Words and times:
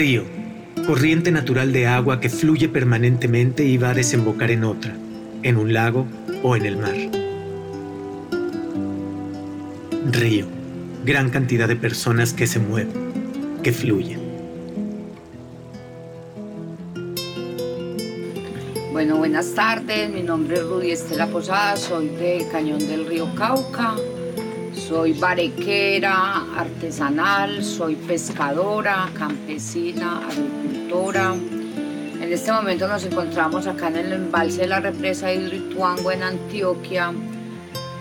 Río, 0.00 0.24
corriente 0.86 1.30
natural 1.30 1.74
de 1.74 1.86
agua 1.86 2.22
que 2.22 2.30
fluye 2.30 2.70
permanentemente 2.70 3.64
y 3.64 3.76
va 3.76 3.90
a 3.90 3.94
desembocar 3.94 4.50
en 4.50 4.64
otra, 4.64 4.96
en 5.42 5.58
un 5.58 5.74
lago 5.74 6.06
o 6.42 6.56
en 6.56 6.64
el 6.64 6.78
mar. 6.78 6.94
Río, 10.10 10.46
gran 11.04 11.28
cantidad 11.28 11.68
de 11.68 11.76
personas 11.76 12.32
que 12.32 12.46
se 12.46 12.58
mueven, 12.58 13.60
que 13.62 13.72
fluyen. 13.72 14.20
Bueno, 18.92 19.18
buenas 19.18 19.52
tardes, 19.54 20.08
mi 20.08 20.22
nombre 20.22 20.56
es 20.56 20.62
Rudy 20.62 20.92
Estela 20.92 21.26
Posada, 21.26 21.76
soy 21.76 22.08
de 22.08 22.48
Cañón 22.50 22.78
del 22.88 23.04
Río 23.04 23.34
Cauca, 23.34 23.96
soy 24.90 25.12
barequera, 25.12 26.46
artesanal, 26.56 27.62
soy 27.62 27.94
pescadora, 27.94 29.08
campesina, 29.16 30.20
agricultora. 30.26 31.32
En 32.20 32.32
este 32.32 32.50
momento 32.50 32.88
nos 32.88 33.04
encontramos 33.04 33.68
acá 33.68 33.86
en 33.86 33.98
el 33.98 34.12
embalse 34.14 34.62
de 34.62 34.66
la 34.66 34.80
represa 34.80 35.32
Hidroituango 35.32 36.10
en 36.10 36.24
Antioquia 36.24 37.12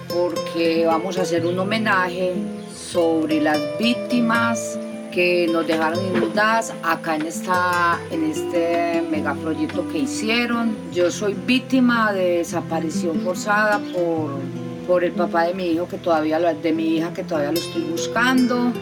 porque 0.08 0.86
vamos 0.88 1.20
a 1.20 1.22
hacer 1.22 1.46
un 1.46 1.60
homenaje 1.60 2.34
sobre 2.76 3.40
las 3.40 3.60
víctimas 3.78 4.80
que 5.12 5.48
nos 5.48 5.68
dejaron 5.68 6.04
inundadas 6.08 6.74
acá 6.82 7.18
en, 7.18 7.28
esta, 7.28 8.00
en 8.10 8.24
este 8.24 9.04
megaproyecto 9.12 9.88
que 9.90 10.00
hicieron. 10.00 10.76
Yo 10.92 11.12
soy 11.12 11.36
víctima 11.36 12.12
de 12.14 12.38
desaparición 12.38 13.20
forzada 13.22 13.78
por, 13.94 14.40
por 14.90 15.04
el 15.04 15.12
papá 15.12 15.44
de 15.44 15.54
mi 15.54 15.68
hijo 15.68 15.88
que 15.88 16.00
todavía 16.00 16.40
de 16.40 16.74
mi 16.74 16.98
hija 16.98 17.14
que 17.14 17.24
todavía 17.24 17.52
lo 17.52 17.60
estoy 17.60 17.84
buscando. 17.84 18.74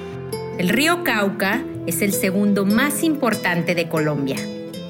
El 0.58 0.70
río 0.70 1.04
Cauca 1.04 1.62
es 1.86 2.02
el 2.02 2.14
segundo 2.14 2.66
más 2.66 3.04
importante 3.04 3.76
de 3.76 3.90
Colombia. 3.90 4.38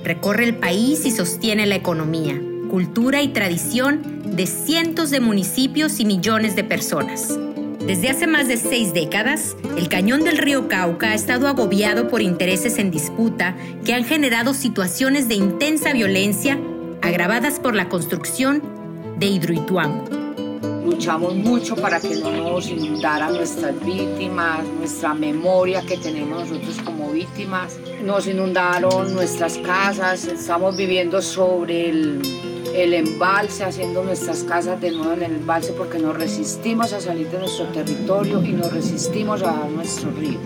Recorre 0.04 0.44
el 0.44 0.58
país 0.58 1.08
y 1.08 1.12
sostiene 1.12 1.66
la 1.66 1.74
economía, 1.74 2.40
cultura 2.70 3.24
y 3.24 3.30
tradición 3.30 4.22
de 4.36 4.46
cientos 4.46 5.10
de 5.10 5.20
municipios 5.20 6.00
y 6.00 6.06
millones 6.06 6.56
de 6.56 6.64
personas. 6.64 7.36
Desde 7.80 8.10
hace 8.10 8.28
más 8.28 8.48
de 8.48 8.58
seis 8.58 8.94
décadas, 8.94 9.56
el 9.76 9.90
cañón 9.90 10.24
del 10.24 10.38
río 10.38 10.68
Cauca 10.68 11.12
ha 11.12 11.16
estado 11.16 11.48
agobiado 11.48 12.10
por 12.10 12.22
intereses 12.22 12.78
en 12.78 12.92
disputa 12.92 13.56
que 13.84 13.96
han 13.96 14.04
generado 14.04 14.54
situaciones 14.54 15.28
de 15.28 15.36
intensa 15.36 15.94
violencia 15.94 16.60
agravadas 17.02 17.60
por 17.60 17.74
la 17.74 17.90
construcción 17.90 18.62
de 19.18 19.26
Hidroituango. 19.26 20.27
Luchamos 20.88 21.36
mucho 21.36 21.76
para 21.76 22.00
que 22.00 22.16
no 22.16 22.32
nos 22.32 22.70
inundaran 22.70 23.34
nuestras 23.34 23.78
víctimas, 23.84 24.66
nuestra 24.80 25.14
memoria 25.14 25.82
que 25.82 25.98
tenemos 25.98 26.50
nosotros 26.50 26.78
como 26.86 27.12
víctimas. 27.12 27.78
Nos 28.02 28.26
inundaron 28.26 29.14
nuestras 29.14 29.58
casas, 29.58 30.26
estamos 30.26 30.78
viviendo 30.78 31.22
sobre 31.22 31.90
el 31.90 32.22
el 32.74 32.94
embalse, 32.94 33.66
haciendo 33.66 34.02
nuestras 34.04 34.44
casas 34.44 34.80
de 34.80 34.92
nuevo 34.92 35.12
en 35.14 35.24
el 35.24 35.36
embalse 35.38 35.74
porque 35.74 36.00
nos 36.00 36.16
resistimos 36.16 36.94
a 36.94 37.02
salir 37.02 37.28
de 37.32 37.40
nuestro 37.40 37.66
territorio 37.66 38.42
y 38.42 38.54
nos 38.54 38.72
resistimos 38.72 39.42
a 39.42 39.68
nuestro 39.68 40.12
río. 40.12 40.40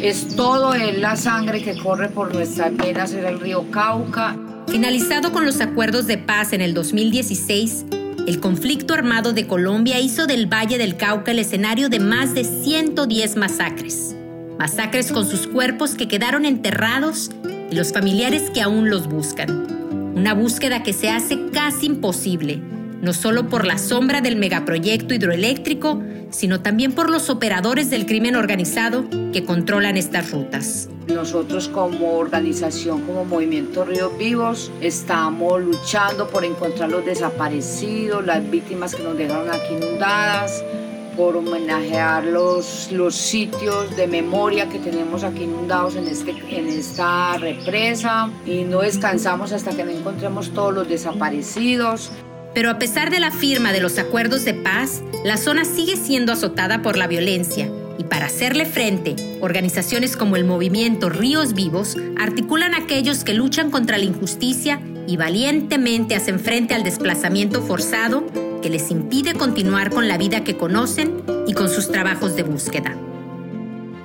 Es 0.00 0.34
todo 0.34 0.72
es 0.72 0.98
la 0.98 1.16
sangre 1.16 1.62
que 1.62 1.76
corre 1.76 2.08
por 2.08 2.32
nuestras 2.32 2.74
venas 2.74 3.12
en 3.12 3.26
el 3.26 3.38
río 3.38 3.70
Cauca. 3.70 4.36
Finalizado 4.68 5.32
con 5.32 5.44
los 5.44 5.60
acuerdos 5.60 6.06
de 6.06 6.16
paz 6.16 6.52
en 6.52 6.60
el 6.60 6.74
2016, 6.74 7.84
el 8.26 8.40
conflicto 8.40 8.94
armado 8.94 9.32
de 9.32 9.46
Colombia 9.46 10.00
hizo 10.00 10.26
del 10.26 10.52
Valle 10.52 10.78
del 10.78 10.96
Cauca 10.96 11.30
el 11.30 11.38
escenario 11.38 11.88
de 11.88 12.00
más 12.00 12.34
de 12.34 12.44
110 12.44 13.36
masacres. 13.36 14.16
Masacres 14.58 15.12
con 15.12 15.28
sus 15.28 15.46
cuerpos 15.46 15.94
que 15.94 16.08
quedaron 16.08 16.44
enterrados 16.44 17.30
y 17.70 17.74
los 17.74 17.92
familiares 17.92 18.50
que 18.50 18.62
aún 18.62 18.90
los 18.90 19.06
buscan. 19.06 20.12
Una 20.16 20.34
búsqueda 20.34 20.82
que 20.82 20.92
se 20.92 21.10
hace 21.10 21.50
casi 21.52 21.86
imposible, 21.86 22.60
no 23.02 23.12
solo 23.12 23.48
por 23.48 23.66
la 23.66 23.78
sombra 23.78 24.20
del 24.20 24.36
megaproyecto 24.36 25.14
hidroeléctrico, 25.14 26.02
sino 26.30 26.60
también 26.62 26.92
por 26.92 27.10
los 27.10 27.30
operadores 27.30 27.90
del 27.90 28.06
crimen 28.06 28.34
organizado 28.34 29.08
que 29.32 29.44
controlan 29.44 29.96
estas 29.96 30.30
rutas. 30.32 30.88
Nosotros 31.08 31.68
como 31.68 32.14
organización, 32.18 33.02
como 33.02 33.24
Movimiento 33.24 33.84
Ríos 33.84 34.18
Vivos, 34.18 34.72
estamos 34.80 35.62
luchando 35.62 36.26
por 36.26 36.44
encontrar 36.44 36.90
los 36.90 37.04
desaparecidos, 37.04 38.26
las 38.26 38.50
víctimas 38.50 38.94
que 38.94 39.04
nos 39.04 39.16
dejaron 39.16 39.48
aquí 39.48 39.74
inundadas, 39.74 40.64
por 41.16 41.36
homenajear 41.36 42.24
los, 42.24 42.90
los 42.90 43.14
sitios 43.14 43.96
de 43.96 44.08
memoria 44.08 44.68
que 44.68 44.80
tenemos 44.80 45.22
aquí 45.22 45.44
inundados 45.44 45.94
en, 45.94 46.08
este, 46.08 46.34
en 46.50 46.66
esta 46.66 47.38
represa 47.38 48.28
y 48.44 48.64
no 48.64 48.80
descansamos 48.80 49.52
hasta 49.52 49.70
que 49.76 49.84
no 49.84 49.92
encontremos 49.92 50.50
todos 50.50 50.74
los 50.74 50.88
desaparecidos. 50.88 52.10
Pero 52.52 52.68
a 52.68 52.78
pesar 52.78 53.10
de 53.10 53.20
la 53.20 53.30
firma 53.30 53.72
de 53.72 53.80
los 53.80 53.98
acuerdos 53.98 54.44
de 54.44 54.54
paz, 54.54 55.02
la 55.24 55.36
zona 55.36 55.64
sigue 55.64 55.96
siendo 55.96 56.32
azotada 56.32 56.82
por 56.82 56.96
la 56.96 57.06
violencia 57.06 57.70
y 57.98 58.04
para 58.04 58.26
hacerle 58.26 58.66
frente, 58.66 59.16
organizaciones 59.40 60.16
como 60.16 60.36
el 60.36 60.44
movimiento 60.44 61.08
Ríos 61.08 61.54
Vivos 61.54 61.96
articulan 62.18 62.74
a 62.74 62.78
aquellos 62.78 63.24
que 63.24 63.34
luchan 63.34 63.70
contra 63.70 63.98
la 63.98 64.04
injusticia 64.04 64.80
y 65.06 65.16
valientemente 65.16 66.14
hacen 66.14 66.40
frente 66.40 66.74
al 66.74 66.82
desplazamiento 66.82 67.62
forzado 67.62 68.24
que 68.62 68.70
les 68.70 68.90
impide 68.90 69.34
continuar 69.34 69.90
con 69.90 70.08
la 70.08 70.18
vida 70.18 70.44
que 70.44 70.56
conocen 70.56 71.22
y 71.46 71.52
con 71.52 71.68
sus 71.68 71.90
trabajos 71.90 72.36
de 72.36 72.42
búsqueda. 72.42 72.96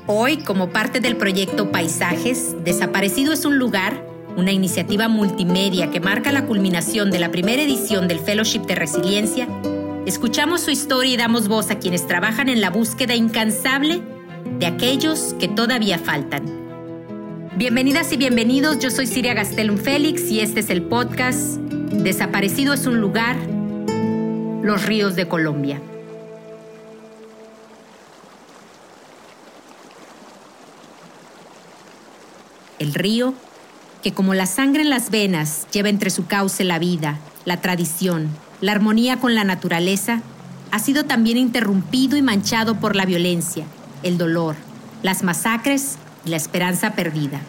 Hoy, 0.08 0.38
como 0.38 0.70
parte 0.70 1.00
del 1.00 1.16
proyecto 1.16 1.72
Paisajes, 1.72 2.56
Desaparecido 2.64 3.34
es 3.34 3.46
un 3.46 3.58
lugar, 3.58 4.06
una 4.36 4.52
iniciativa 4.52 5.08
multimedia 5.08 5.90
que 5.90 6.00
marca 6.00 6.32
la 6.32 6.46
culminación 6.46 7.12
de 7.12 7.20
la 7.20 7.32
primera 7.32 7.62
edición 7.62 8.08
del 8.08 8.20
Fellowship 8.20 8.62
de 8.62 8.76
Resiliencia, 8.76 9.48
escuchamos 10.06 10.62
su 10.62 10.72
historia 10.72 11.14
y 11.14 11.18
damos 11.18 11.48
voz 11.48 11.70
a 11.70 11.80
quienes 11.80 12.08
trabajan 12.08 12.50
en 12.50 12.62
la 12.62 12.70
búsqueda 12.70 13.16
incansable 13.16 14.02
de 14.60 14.66
aquellos 14.66 15.36
que 15.40 15.48
todavía 15.48 16.00
faltan. 16.00 16.60
Bienvenidas 17.56 18.12
y 18.12 18.18
bienvenidos, 18.18 18.80
yo 18.80 18.90
soy 18.90 19.06
Siria 19.06 19.34
Gastelum 19.34 19.78
Félix 19.78 20.32
y 20.32 20.40
este 20.40 20.62
es 20.62 20.70
el 20.70 20.84
podcast 20.84 21.58
Desaparecido 21.92 22.74
es 22.74 22.88
un 22.88 23.00
lugar, 23.00 23.36
los 24.64 24.86
ríos 24.86 25.16
de 25.16 25.28
Colombia. 25.28 25.80
El 32.80 32.96
río, 32.96 33.36
que 34.02 34.14
como 34.14 34.34
la 34.34 34.48
sangre 34.48 34.82
en 34.82 34.90
las 34.90 35.12
venas 35.12 35.68
lleva 35.72 35.90
entre 35.90 36.10
su 36.10 36.26
cauce 36.26 36.64
la 36.64 36.80
vida, 36.80 37.20
la 37.46 37.62
tradición, 37.62 38.30
la 38.62 38.72
armonía 38.72 39.18
con 39.18 39.36
la 39.36 39.44
naturaleza, 39.44 40.22
ha 40.72 40.80
sido 40.80 41.04
también 41.04 41.38
interrumpido 41.38 42.16
y 42.18 42.22
manchado 42.22 42.76
por 42.76 42.96
la 42.96 43.06
violencia, 43.06 43.66
el 44.04 44.18
dolor, 44.18 44.56
las 45.04 45.24
masacres 45.24 45.98
y 46.26 46.30
la 46.30 46.38
esperanza 46.38 46.94
perdida. 46.94 47.42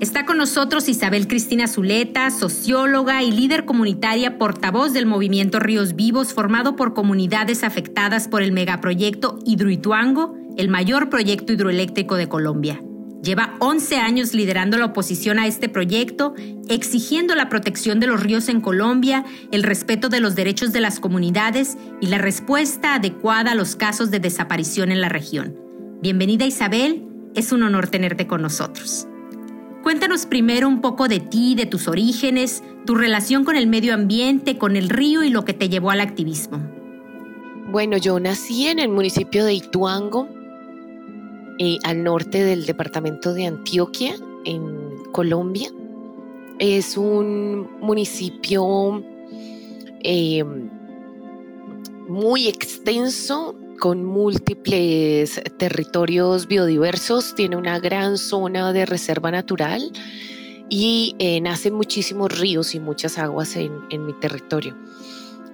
Está 0.00 0.24
con 0.24 0.38
nosotros 0.38 0.88
Isabel 0.88 1.28
Cristina 1.28 1.66
Zuleta, 1.66 2.30
socióloga 2.30 3.22
y 3.22 3.32
líder 3.32 3.66
comunitaria 3.66 4.38
portavoz 4.38 4.94
del 4.94 5.04
movimiento 5.04 5.58
Ríos 5.58 5.94
Vivos, 5.94 6.32
formado 6.32 6.74
por 6.74 6.94
comunidades 6.94 7.64
afectadas 7.64 8.26
por 8.26 8.42
el 8.42 8.52
megaproyecto 8.52 9.38
Hidroituango, 9.44 10.36
el 10.56 10.68
mayor 10.68 11.10
proyecto 11.10 11.52
hidroeléctrico 11.52 12.16
de 12.16 12.28
Colombia. 12.28 12.80
Lleva 13.22 13.54
11 13.58 13.96
años 13.96 14.32
liderando 14.32 14.78
la 14.78 14.86
oposición 14.86 15.38
a 15.38 15.46
este 15.46 15.68
proyecto, 15.68 16.34
exigiendo 16.68 17.34
la 17.34 17.50
protección 17.50 18.00
de 18.00 18.06
los 18.06 18.22
ríos 18.22 18.48
en 18.48 18.62
Colombia, 18.62 19.26
el 19.52 19.62
respeto 19.62 20.08
de 20.08 20.20
los 20.20 20.34
derechos 20.34 20.72
de 20.72 20.80
las 20.80 21.00
comunidades 21.00 21.76
y 22.00 22.06
la 22.06 22.16
respuesta 22.16 22.94
adecuada 22.94 23.52
a 23.52 23.54
los 23.54 23.76
casos 23.76 24.10
de 24.10 24.20
desaparición 24.20 24.90
en 24.90 25.02
la 25.02 25.10
región. 25.10 25.54
Bienvenida 26.00 26.46
Isabel, 26.46 27.04
es 27.34 27.52
un 27.52 27.62
honor 27.62 27.88
tenerte 27.88 28.26
con 28.26 28.40
nosotros. 28.40 29.06
Cuéntanos 29.82 30.24
primero 30.24 30.66
un 30.66 30.80
poco 30.80 31.06
de 31.06 31.20
ti, 31.20 31.54
de 31.54 31.66
tus 31.66 31.88
orígenes, 31.88 32.62
tu 32.86 32.94
relación 32.94 33.44
con 33.44 33.54
el 33.54 33.66
medio 33.66 33.92
ambiente, 33.92 34.56
con 34.56 34.76
el 34.76 34.88
río 34.88 35.22
y 35.22 35.28
lo 35.28 35.44
que 35.44 35.52
te 35.52 35.68
llevó 35.68 35.90
al 35.90 36.00
activismo. 36.00 36.58
Bueno, 37.70 37.98
yo 37.98 38.18
nací 38.18 38.66
en 38.66 38.78
el 38.78 38.88
municipio 38.88 39.44
de 39.44 39.54
Ituango, 39.54 40.28
eh, 41.62 41.78
al 41.82 42.02
norte 42.02 42.42
del 42.42 42.64
departamento 42.64 43.34
de 43.34 43.44
Antioquia, 43.44 44.14
en 44.46 44.96
Colombia. 45.12 45.70
Es 46.58 46.96
un 46.96 47.68
municipio 47.82 49.04
eh, 50.02 50.42
muy 52.08 52.48
extenso, 52.48 53.54
con 53.78 54.06
múltiples 54.06 55.38
territorios 55.58 56.48
biodiversos, 56.48 57.34
tiene 57.34 57.56
una 57.56 57.78
gran 57.78 58.16
zona 58.16 58.72
de 58.72 58.86
reserva 58.86 59.30
natural 59.30 59.92
y 60.70 61.14
eh, 61.18 61.42
nacen 61.42 61.74
muchísimos 61.74 62.40
ríos 62.40 62.74
y 62.74 62.80
muchas 62.80 63.18
aguas 63.18 63.54
en, 63.56 64.06
mi 64.06 64.14
territorio. 64.14 64.78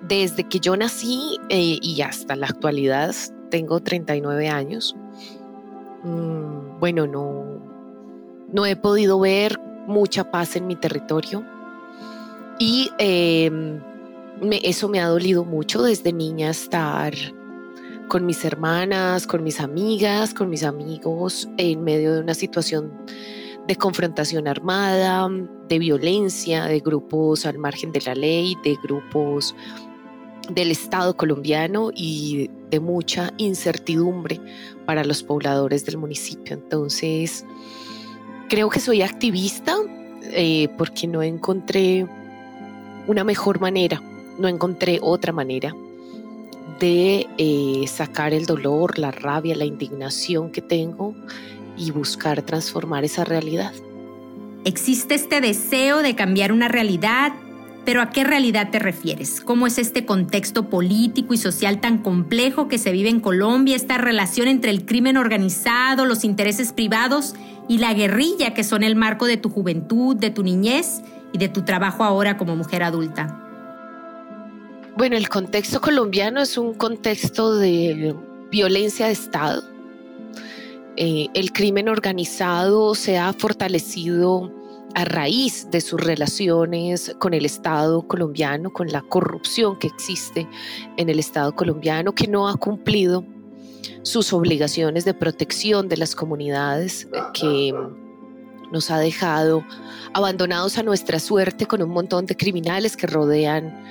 Desde 0.07 0.45
que 0.45 0.61
yo 0.61 0.77
nací 0.77 1.37
y 1.51 2.01
hasta 2.01 2.37
la 2.37 2.47
actualidad, 2.47 3.13
tengo 3.51 3.81
39 3.81 4.49
años, 4.49 4.95
mm, 6.07 6.79
bueno, 6.81 7.07
no, 7.07 7.45
no 8.53 8.67
he 8.67 8.77
podido 8.77 9.21
ver 9.21 9.59
mucha 9.87 10.31
paz 10.31 10.57
en 10.57 10.67
mi 10.67 10.77
territorio. 10.77 11.45
Y 12.59 12.91
em, 12.99 13.81
eso 14.63 14.89
me 14.89 15.01
ha 15.01 15.09
dolido 15.09 15.45
mucho 15.45 15.83
desde 15.83 16.13
niña 16.13 16.51
estar 16.51 17.13
con 18.09 18.25
mis 18.25 18.45
hermanas, 18.45 19.27
con 19.27 19.43
mis 19.43 19.61
amigas, 19.61 20.33
con 20.33 20.49
mis 20.49 20.63
amigos 20.63 21.49
en 21.57 21.83
medio 21.83 22.15
de 22.15 22.21
una 22.21 22.35
situación 22.35 22.93
de 23.67 23.77
confrontación 23.77 24.47
armada, 24.47 25.29
de 25.69 25.79
violencia, 25.79 26.67
de 26.67 26.79
grupos 26.81 27.47
al 27.47 27.59
margen 27.59 27.91
de 27.91 28.01
la 28.03 28.15
ley, 28.15 28.57
de 28.63 28.77
grupos 28.83 29.55
del 30.51 30.71
Estado 30.71 31.17
colombiano 31.17 31.91
y 31.93 32.49
de 32.71 32.81
mucha 32.81 33.33
incertidumbre 33.37 34.41
para 34.85 35.05
los 35.05 35.23
pobladores 35.23 35.85
del 35.85 35.99
municipio. 35.99 36.55
Entonces, 36.55 37.45
creo 38.49 38.69
que 38.69 38.81
soy 38.81 39.03
activista 39.03 39.77
eh, 40.23 40.69
porque 40.77 41.07
no 41.07 41.23
encontré 41.23 42.07
una 43.07 43.25
mejor 43.25 43.61
manera, 43.61 44.03
no 44.39 44.49
encontré 44.49 44.99
otra 45.01 45.33
manera 45.33 45.75
de 46.81 47.27
eh, 47.39 47.87
sacar 47.87 48.35
el 48.35 48.47
dolor, 48.47 48.99
la 48.99 49.11
rabia, 49.11 49.57
la 49.57 49.65
indignación 49.65 50.51
que 50.51 50.61
tengo 50.61 51.15
y 51.77 51.91
buscar 51.91 52.43
transformar 52.43 53.05
esa 53.05 53.25
realidad. 53.25 53.73
Existe 54.65 55.15
este 55.15 55.41
deseo 55.41 56.03
de 56.03 56.17
cambiar 56.17 56.53
una 56.53 56.69
realidad, 56.69 57.33
pero 57.87 58.03
¿a 58.03 58.11
qué 58.11 58.25
realidad 58.25 58.71
te 58.71 58.81
refieres? 58.81 59.41
¿Cómo 59.41 59.69
es 59.69 59.79
este 59.79 60.05
contexto 60.05 60.69
político 60.69 61.35
y 61.35 61.39
social 61.39 61.81
tan 61.81 61.99
complejo 61.99 62.67
que 62.67 62.79
se 62.79 62.91
vive 62.91 63.09
en 63.09 63.21
Colombia, 63.21 63.77
esta 63.77 63.97
relación 63.97 64.49
entre 64.49 64.73
el 64.73 64.85
crimen 64.85 65.17
organizado, 65.17 66.05
los 66.05 66.25
intereses 66.25 66.73
privados 66.73 67.37
y 67.69 67.79
la 67.79 67.95
guerrilla 67.95 68.55
que 68.55 68.65
son 68.65 68.83
el 68.83 68.97
marco 68.97 69.27
de 69.27 69.37
tu 69.37 69.51
juventud, 69.51 70.17
de 70.17 70.31
tu 70.31 70.43
niñez 70.43 71.01
y 71.33 71.39
de 71.39 71.49
tu 71.49 71.63
trabajo 71.63 72.03
ahora 72.03 72.37
como 72.37 72.57
mujer 72.57 72.83
adulta? 72.83 73.41
Bueno, 74.97 75.17
el 75.17 75.29
contexto 75.29 75.81
colombiano 75.81 76.41
es 76.41 76.59
un 76.59 76.75
contexto 76.75 77.57
de 77.57 78.17
violencia 78.51 79.07
de 79.07 79.13
Estado. 79.13 79.63
Eh, 80.97 81.29
el 81.35 81.53
crimen 81.53 81.89
organizado 81.89 82.97
se 82.97 83.17
ha 83.17 83.33
fortalecido 83.33 84.56
a 84.97 85.05
raíz 85.05 85.71
de 85.71 85.83
sus 85.83 86.01
relaciones 86.01 87.15
con 87.19 87.35
el 87.35 87.45
Estado 87.45 88.09
colombiano, 88.09 88.73
con 88.73 88.91
la 88.91 89.03
corrupción 89.03 89.79
que 89.79 89.89
existe 89.89 90.49
en 90.97 91.11
el 91.11 91.19
Estado 91.19 91.55
colombiano, 91.55 92.15
que 92.15 92.27
no 92.27 92.49
ha 92.49 92.57
cumplido 92.57 93.23
sus 94.01 94.33
obligaciones 94.33 95.05
de 95.05 95.13
protección 95.13 95.91
de 95.91 95.99
las 95.99 96.15
comunidades, 96.15 97.09
eh, 97.13 97.19
que 97.35 97.75
nos 98.73 98.91
ha 98.91 98.99
dejado 98.99 99.67
abandonados 100.15 100.79
a 100.79 100.83
nuestra 100.83 101.21
suerte 101.21 101.67
con 101.67 101.83
un 101.83 101.91
montón 101.91 102.25
de 102.25 102.35
criminales 102.35 102.97
que 102.97 103.07
rodean 103.07 103.85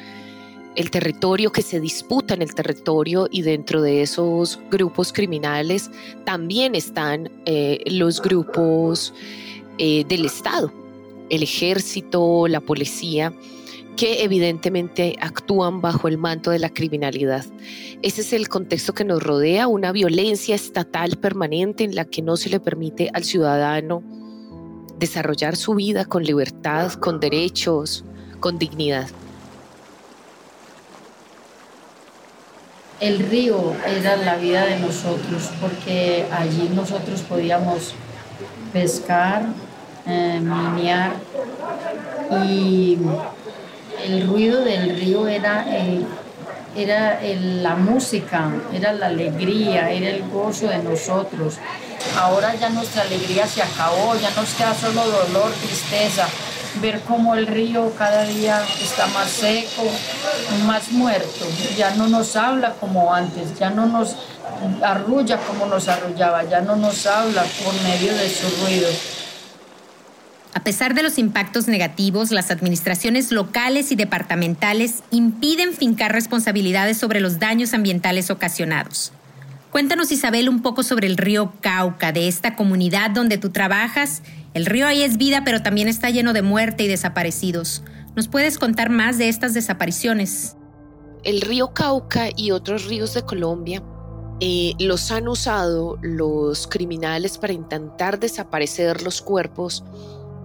el 0.75 0.89
territorio, 0.89 1.51
que 1.51 1.61
se 1.61 1.79
disputa 1.79 2.33
en 2.33 2.41
el 2.41 2.55
territorio 2.55 3.27
y 3.29 3.43
dentro 3.43 3.83
de 3.83 4.01
esos 4.01 4.59
grupos 4.71 5.13
criminales 5.13 5.91
también 6.25 6.73
están 6.73 7.29
eh, 7.45 7.83
los 7.85 8.23
grupos 8.23 9.13
eh, 9.77 10.03
del 10.05 10.25
Estado, 10.25 10.73
el 11.29 11.43
ejército, 11.43 12.47
la 12.47 12.61
policía 12.61 13.33
que 13.97 14.23
evidentemente 14.23 15.15
actúan 15.21 15.79
bajo 15.79 16.09
el 16.09 16.17
manto 16.17 16.51
de 16.51 16.59
la 16.59 16.69
criminalidad. 16.69 17.45
Ese 18.01 18.21
es 18.21 18.33
el 18.33 18.49
contexto 18.49 18.93
que 18.93 19.05
nos 19.05 19.23
rodea, 19.23 19.67
una 19.67 19.93
violencia 19.93 20.53
estatal 20.53 21.17
permanente 21.17 21.85
en 21.85 21.95
la 21.95 22.03
que 22.03 22.21
no 22.21 22.35
se 22.35 22.49
le 22.49 22.59
permite 22.59 23.09
al 23.13 23.23
ciudadano 23.23 24.03
desarrollar 24.99 25.55
su 25.55 25.75
vida 25.75 26.05
con 26.05 26.23
libertad, 26.23 26.91
con 26.93 27.19
derechos, 27.19 28.03
con 28.41 28.59
dignidad. 28.59 29.07
el 32.99 33.19
río 33.19 33.75
era 33.85 34.15
la 34.17 34.35
vida 34.37 34.65
de 34.65 34.79
nosotros, 34.79 35.51
porque 35.59 36.25
allí 36.31 36.69
nosotros 36.73 37.21
podíamos 37.21 37.93
pescar, 38.71 39.45
eh, 40.07 40.39
minear 40.39 41.13
y 42.45 42.97
el 44.03 44.27
ruido 44.27 44.63
del 44.63 44.95
río 44.97 45.27
era, 45.27 45.65
era 46.75 47.19
la 47.21 47.75
música, 47.75 48.51
era 48.73 48.93
la 48.93 49.07
alegría, 49.07 49.89
era 49.89 50.09
el 50.09 50.27
gozo 50.29 50.67
de 50.67 50.79
nosotros. 50.79 51.55
Ahora 52.17 52.53
ya 52.55 52.69
nuestra 52.69 53.01
alegría 53.01 53.47
se 53.47 53.63
acabó, 53.63 54.15
ya 54.15 54.29
nos 54.31 54.53
queda 54.53 54.73
solo 54.75 55.01
dolor, 55.07 55.51
tristeza, 55.53 56.27
ver 56.81 57.01
cómo 57.01 57.35
el 57.35 57.47
río 57.47 57.91
cada 57.97 58.23
día 58.23 58.61
está 58.81 59.07
más 59.07 59.29
seco, 59.29 59.83
más 60.65 60.91
muerto, 60.91 61.45
ya 61.77 61.95
no 61.95 62.07
nos 62.07 62.35
habla 62.35 62.73
como 62.79 63.13
antes, 63.13 63.57
ya 63.57 63.69
no 63.69 63.85
nos 63.85 64.15
arrulla 64.83 65.37
como 65.37 65.65
nos 65.65 65.87
arrullaba, 65.87 66.43
ya 66.43 66.61
no 66.61 66.75
nos 66.75 67.05
habla 67.07 67.43
por 67.63 67.73
medio 67.83 68.13
de 68.15 68.29
su 68.29 68.47
ruido. 68.63 68.87
A 70.55 70.63
pesar 70.63 70.95
de 70.95 71.03
los 71.03 71.19
impactos 71.19 71.67
negativos, 71.67 72.31
las 72.31 72.49
administraciones 72.49 73.31
locales 73.31 73.91
y 73.91 73.95
departamentales 73.95 75.03
impiden 75.11 75.73
fincar 75.73 76.13
responsabilidades 76.13 76.97
sobre 76.97 77.19
los 77.19 77.39
daños 77.39 77.73
ambientales 77.73 78.31
ocasionados. 78.31 79.11
Cuéntanos, 79.69 80.13
Isabel, 80.13 80.47
un 80.47 80.61
poco 80.61 80.81
sobre 80.81 81.07
el 81.07 81.17
río 81.17 81.51
Cauca, 81.59 82.13
de 82.13 82.29
esta 82.29 82.55
comunidad 82.55 83.11
donde 83.11 83.37
tú 83.37 83.49
trabajas 83.49 84.23
el 84.53 84.65
río 84.65 84.87
ahí 84.87 85.03
es 85.03 85.17
vida, 85.17 85.43
pero 85.43 85.61
también 85.61 85.89
está 85.89 86.09
lleno 86.09 86.31
de 86.31 86.41
muerte 86.41 86.85
y 86.85 86.87
desaparecidos. 86.87 87.83
¿Nos 88.15 88.29
puedes 88.29 88.57
contar 88.57 88.89
más 88.89 89.17
de 89.17 89.27
estas 89.27 89.53
desapariciones? 89.53 90.55
El 91.25 91.41
río 91.41 91.73
Cauca 91.73 92.29
y 92.33 92.51
otros 92.51 92.85
ríos 92.85 93.13
de 93.13 93.23
Colombia 93.23 93.83
eh, 94.39 94.71
los 94.79 95.11
han 95.11 95.27
usado 95.27 95.97
los 96.01 96.67
criminales 96.67 97.37
para 97.37 97.51
intentar 97.51 98.17
desaparecer 98.17 99.01
los 99.01 99.21
cuerpos 99.21 99.83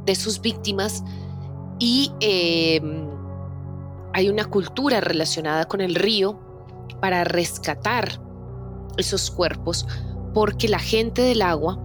de 0.05 0.15
sus 0.15 0.41
víctimas 0.41 1.03
y 1.79 2.13
em, 2.21 3.09
hay 4.13 4.29
una 4.29 4.45
cultura 4.45 5.01
relacionada 5.01 5.67
con 5.67 5.81
el 5.81 5.95
río 5.95 6.39
para 7.01 7.25
rescatar 7.25 8.21
esos 8.97 9.31
cuerpos 9.31 9.87
porque 10.35 10.69
la 10.69 10.79
gente 10.79 11.23
del 11.23 11.43
agua 11.43 11.79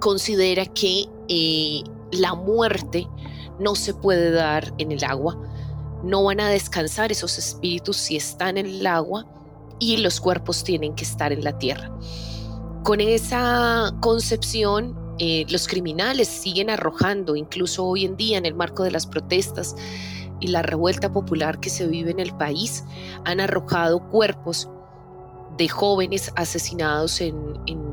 considera 0.00 0.64
que 0.66 1.06
eh, 1.28 1.82
la 2.12 2.34
muerte 2.34 3.08
no 3.58 3.74
se 3.74 3.94
puede 3.94 4.30
dar 4.30 4.72
en 4.78 4.92
el 4.92 5.02
agua, 5.04 5.36
no 6.02 6.24
van 6.24 6.40
a 6.40 6.48
descansar 6.48 7.10
esos 7.10 7.38
espíritus 7.38 7.96
si 7.96 8.16
están 8.16 8.56
en 8.56 8.66
el 8.66 8.86
agua 8.86 9.26
y 9.80 9.98
los 9.98 10.20
cuerpos 10.20 10.64
tienen 10.64 10.94
que 10.94 11.04
estar 11.04 11.32
en 11.32 11.42
la 11.42 11.58
tierra. 11.58 11.90
Con 12.84 13.00
esa 13.00 13.92
concepción, 14.00 14.96
eh, 15.18 15.46
los 15.48 15.66
criminales 15.66 16.28
siguen 16.28 16.70
arrojando, 16.70 17.36
incluso 17.36 17.84
hoy 17.84 18.04
en 18.04 18.16
día 18.16 18.38
en 18.38 18.46
el 18.46 18.54
marco 18.54 18.84
de 18.84 18.90
las 18.90 19.06
protestas 19.06 19.74
y 20.40 20.48
la 20.48 20.62
revuelta 20.62 21.12
popular 21.12 21.58
que 21.60 21.70
se 21.70 21.86
vive 21.86 22.10
en 22.10 22.20
el 22.20 22.32
país, 22.34 22.84
han 23.24 23.40
arrojado 23.40 24.08
cuerpos 24.08 24.68
de 25.56 25.68
jóvenes 25.68 26.32
asesinados 26.36 27.20
en, 27.20 27.36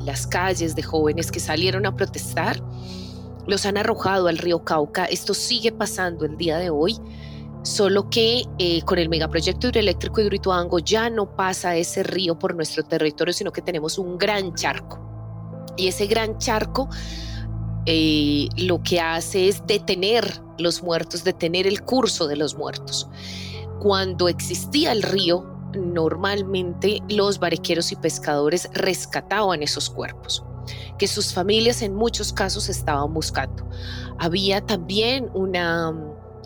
las 0.05 0.27
calles, 0.27 0.75
de 0.75 0.83
jóvenes 0.83 1.31
que 1.31 1.39
salieron 1.39 1.87
a 1.87 1.95
protestar, 1.95 2.61
los 3.47 3.65
han 3.65 3.77
arrojado 3.77 4.27
al 4.27 4.37
río 4.37 4.63
Cauca. 4.63 5.05
Esto 5.05 5.33
sigue 5.33 5.71
pasando 5.71 6.25
el 6.25 6.37
día 6.37 6.59
de 6.59 6.69
hoy, 6.69 6.99
solo 7.63 8.07
que 8.11 8.43
eh, 8.59 8.83
con 8.83 8.99
el 8.99 9.09
megaproyecto 9.09 9.67
hidroeléctrico 9.67 10.17
de 10.17 10.27
Hidroituango 10.27 10.77
ya 10.77 11.09
no 11.09 11.35
pasa 11.35 11.75
ese 11.75 12.03
río 12.03 12.37
por 12.37 12.53
nuestro 12.53 12.83
territorio, 12.83 13.33
sino 13.33 13.51
que 13.51 13.63
tenemos 13.63 13.97
un 13.97 14.19
gran 14.19 14.53
charco. 14.53 15.14
Y 15.77 15.87
ese 15.87 16.07
gran 16.07 16.37
charco 16.37 16.89
eh, 17.85 18.49
lo 18.57 18.81
que 18.81 18.99
hace 18.99 19.47
es 19.47 19.65
detener 19.67 20.41
los 20.57 20.81
muertos, 20.81 21.23
detener 21.23 21.67
el 21.67 21.83
curso 21.83 22.27
de 22.27 22.35
los 22.35 22.55
muertos. 22.55 23.07
Cuando 23.79 24.27
existía 24.27 24.91
el 24.91 25.03
río, 25.03 25.45
normalmente 25.73 27.01
los 27.09 27.39
barequeros 27.39 27.91
y 27.91 27.95
pescadores 27.95 28.69
rescataban 28.73 29.61
esos 29.61 29.89
cuerpos 29.89 30.43
que 30.97 31.07
sus 31.07 31.33
familias 31.33 31.81
en 31.81 31.95
muchos 31.95 32.33
casos 32.33 32.69
estaban 32.69 33.13
buscando. 33.13 33.67
Había 34.17 34.61
también 34.61 35.29
una, 35.33 35.91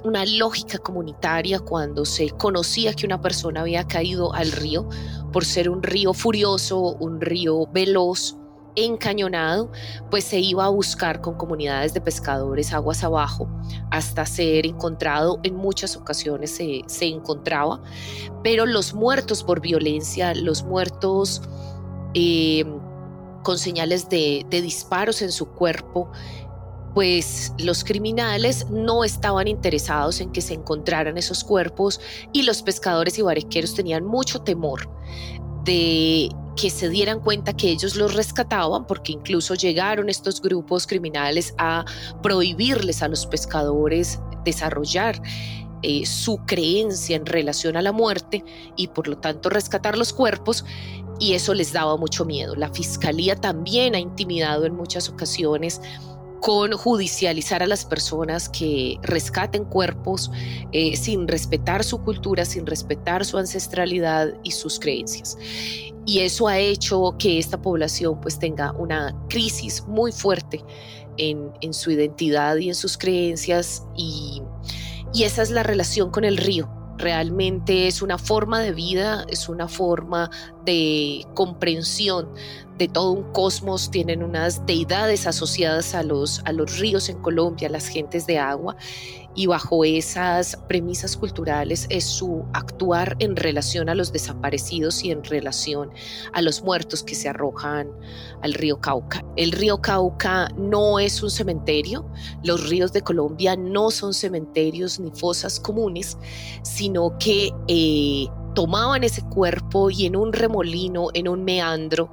una 0.03 0.25
lógica 0.25 0.77
comunitaria 0.77 1.59
cuando 1.59 2.05
se 2.05 2.29
conocía 2.31 2.93
que 2.93 3.05
una 3.05 3.21
persona 3.21 3.62
había 3.62 3.86
caído 3.86 4.33
al 4.33 4.51
río 4.51 4.88
por 5.31 5.45
ser 5.45 5.69
un 5.69 5.83
río 5.83 6.13
furioso, 6.13 6.79
un 7.00 7.21
río 7.21 7.67
veloz, 7.67 8.36
encañonado, 8.75 9.71
pues 10.09 10.23
se 10.23 10.39
iba 10.39 10.65
a 10.65 10.69
buscar 10.69 11.21
con 11.21 11.35
comunidades 11.35 11.93
de 11.93 12.01
pescadores 12.01 12.73
aguas 12.73 13.03
abajo 13.03 13.49
hasta 13.91 14.25
ser 14.25 14.65
encontrado. 14.65 15.39
En 15.43 15.55
muchas 15.55 15.95
ocasiones 15.95 16.51
se, 16.51 16.81
se 16.88 17.05
encontraba, 17.05 17.81
pero 18.43 18.65
los 18.65 18.93
muertos 18.93 19.43
por 19.43 19.61
violencia, 19.61 20.33
los 20.33 20.63
muertos 20.63 21.41
eh, 22.13 22.65
con 23.43 23.57
señales 23.57 24.09
de, 24.09 24.45
de 24.49 24.61
disparos 24.61 25.21
en 25.21 25.31
su 25.31 25.47
cuerpo, 25.47 26.11
pues 26.93 27.53
los 27.59 27.83
criminales 27.83 28.69
no 28.69 29.03
estaban 29.03 29.47
interesados 29.47 30.21
en 30.21 30.31
que 30.31 30.41
se 30.41 30.55
encontraran 30.55 31.17
esos 31.17 31.43
cuerpos 31.43 32.01
y 32.33 32.43
los 32.43 32.61
pescadores 32.61 33.17
y 33.19 33.21
barqueros 33.21 33.75
tenían 33.75 34.05
mucho 34.05 34.41
temor 34.41 34.89
de 35.63 36.30
que 36.56 36.70
se 36.70 36.89
dieran 36.89 37.22
cuenta 37.22 37.54
que 37.54 37.70
ellos 37.70 37.96
los 37.96 38.13
rescataban, 38.13 38.86
porque 38.86 39.13
incluso 39.13 39.56
llegaron 39.56 40.10
estos 40.10 40.42
grupos 40.42 40.86
criminales 40.86 41.54
a 41.58 41.86
prohibirles 42.22 43.01
a 43.01 43.08
los 43.08 43.25
pescadores 43.25 44.20
desarrollar 44.44 45.22
eh, 45.82 46.06
su 46.06 46.38
creencia 46.46 47.16
en 47.16 47.25
relación 47.25 47.78
a 47.78 47.82
la 47.82 47.94
muerte 47.94 48.44
y 48.75 48.88
por 48.88 49.08
lo 49.08 49.18
tanto 49.18 49.50
rescatar 49.50 49.98
los 49.98 50.12
cuerpos 50.12 50.66
y 51.20 51.34
eso 51.34 51.54
les 51.54 51.72
daba 51.72 51.96
mucho 51.96 52.25
miedo. 52.25 52.56
La 52.56 52.70
fiscalía 52.70 53.36
también 53.36 53.96
ha 53.96 54.00
intimidado 54.00 54.66
en 54.66 54.75
muchas 54.75 55.08
ocasiones 55.08 55.82
con 56.41 56.72
judicializar 56.74 57.63
a 57.63 57.67
las 57.67 57.86
personas 57.86 58.50
que 58.50 58.98
rescaten 59.01 59.65
cuerpos 59.65 60.31
eh, 60.72 60.96
sin 60.96 61.27
respetar 61.27 61.84
su 61.84 62.01
cultura, 62.01 62.46
sin 62.46 62.65
respetar 62.65 63.25
su 63.25 63.38
ancestralidad 63.38 64.34
y 64.43 64.51
sus 64.51 64.79
creencias. 64.79 65.38
Y 66.05 66.19
eso 66.19 66.48
ha 66.48 66.58
hecho 66.58 67.15
que 67.19 67.38
esta 67.38 67.62
población 67.62 68.19
pues 68.22 68.39
tenga 68.39 68.72
una 68.74 69.15
crisis 69.29 69.84
muy 69.88 70.12
fuerte 70.12 70.63
en, 71.17 71.74
su 71.74 71.91
identidad 71.91 72.55
y 72.58 72.69
en 72.69 72.75
sus 72.75 72.98
creencias 72.98 73.84
y 73.96 74.41
esa 75.24 75.41
es 75.41 75.51
la 75.51 75.63
relación 75.63 76.12
con 76.12 76.24
el 76.24 76.38
río. 76.38 76.69
Realmente 77.00 77.88
es 77.88 78.01
una 78.01 78.17
forma 78.17 78.60
de 78.60 78.74
vida, 78.74 79.25
es 79.29 79.48
una 79.48 79.69
forma 79.69 80.29
de 80.65 81.25
comprensión 81.34 82.27
de 82.79 82.88
todo 82.88 83.12
un 83.12 83.31
cosmos, 83.33 83.91
tienen 83.91 84.24
unas 84.24 84.65
deidades 84.65 85.27
asociadas 85.27 85.93
a 85.93 86.01
los, 86.01 86.41
a 86.45 86.53
los 86.53 86.79
ríos 86.79 87.09
en 87.09 87.21
Colombia, 87.21 87.69
las 87.69 87.88
gentes 87.88 88.25
de 88.25 88.39
agua, 88.39 88.77
y 89.36 89.48
bajo 89.48 89.83
esas 89.83 90.57
premisas 90.67 91.15
culturales 91.15 91.88
es 91.89 92.05
su 92.05 92.45
actuar 92.53 93.15
en 93.19 93.36
relación 93.36 93.89
a 93.89 93.95
los 93.95 94.12
desaparecidos 94.12 95.03
y 95.03 95.12
en 95.12 95.24
relación 95.24 95.91
a 96.33 96.41
los 96.41 96.63
muertos 96.63 97.03
que 97.03 97.15
se 97.15 97.29
arrojan 97.29 97.89
al 98.41 98.53
río 98.53 98.79
Cauca. 98.79 99.24
El 99.36 99.51
río 99.51 99.81
Cauca 99.81 100.48
no 100.57 101.00
es 101.00 101.21
un 101.21 101.29
cementerio, 101.29 102.09
los 102.43 102.69
ríos 102.69 102.93
de 102.93 103.01
Colombia 103.01 103.55
no 103.55 103.91
son 103.91 104.13
cementerios 104.13 105.00
ni 105.00 105.12
fosas 105.12 105.59
comunes, 105.59 106.17
sino 106.63 107.17
que 107.19 107.51
eh, 107.67 108.27
tomaban 108.53 109.03
ese 109.03 109.22
cuerpo 109.22 109.89
y 109.89 110.06
en 110.06 110.15
un 110.15 110.34
remolino, 110.34 111.08
en 111.13 111.27
un 111.27 111.44
meandro, 111.44 112.12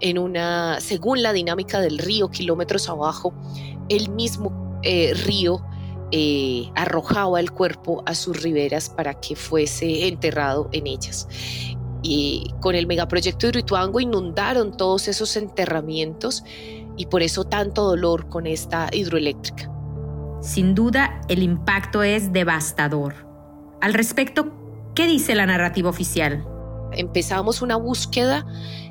en 0.00 0.18
una, 0.18 0.80
según 0.80 1.22
la 1.22 1.32
dinámica 1.32 1.80
del 1.80 1.98
río, 1.98 2.30
kilómetros 2.30 2.88
abajo, 2.88 3.32
el 3.88 4.10
mismo 4.10 4.80
eh, 4.82 5.14
río 5.14 5.62
eh, 6.10 6.70
arrojaba 6.74 7.40
el 7.40 7.50
cuerpo 7.50 8.02
a 8.06 8.14
sus 8.14 8.42
riberas 8.42 8.88
para 8.88 9.14
que 9.20 9.36
fuese 9.36 10.08
enterrado 10.08 10.68
en 10.72 10.86
ellas. 10.86 11.28
Y 12.02 12.54
con 12.60 12.74
el 12.74 12.86
megaproyecto 12.86 13.46
de 13.46 13.50
Hidroituango 13.50 14.00
inundaron 14.00 14.76
todos 14.76 15.08
esos 15.08 15.36
enterramientos 15.36 16.44
y 16.96 17.06
por 17.06 17.22
eso 17.22 17.44
tanto 17.44 17.84
dolor 17.84 18.28
con 18.28 18.46
esta 18.46 18.88
hidroeléctrica. 18.92 19.70
Sin 20.40 20.74
duda, 20.74 21.20
el 21.28 21.42
impacto 21.42 22.02
es 22.02 22.32
devastador. 22.32 23.14
Al 23.80 23.94
respecto, 23.94 24.52
¿Qué 24.98 25.06
dice 25.06 25.36
la 25.36 25.46
narrativa 25.46 25.88
oficial? 25.88 26.44
Empezamos 26.90 27.62
una 27.62 27.76
búsqueda 27.76 28.44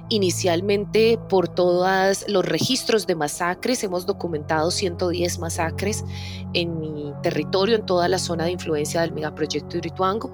inicialmente 0.08 1.20
por 1.28 1.50
todos 1.50 2.24
los 2.30 2.46
registros 2.46 3.08
de 3.08 3.16
masacres. 3.16 3.84
Hemos 3.84 4.06
documentado 4.06 4.72
110 4.72 5.40
masacres 5.40 6.06
en 6.54 6.80
mi 6.80 7.12
territorio, 7.22 7.76
en 7.76 7.86
toda 7.86 8.08
la 8.08 8.20
zona 8.20 8.46
de 8.46 8.52
influencia 8.52 9.02
del 9.02 9.12
megaproyecto 9.12 9.76
Irituango. 9.80 10.34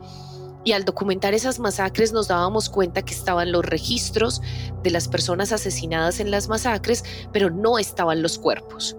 Y 0.63 0.74
al 0.74 0.86
documentar 0.86 1.34
esas 1.34 1.58
masacres 1.58 2.13
nos 2.13 2.27
dábamos 2.27 2.70
cuenta 2.70 3.01
que 3.01 3.15
estaban 3.15 3.51
los 3.51 3.65
registros 3.65 4.44
de 4.84 4.92
las 4.92 5.08
personas 5.08 5.51
asesinadas 5.51 6.20
en 6.20 6.30
las 6.30 6.50
masacres, 6.50 7.03
pero 7.32 7.50
no 7.50 7.80
estaban 7.80 8.22
los 8.22 8.38
cuerpos 8.38 8.96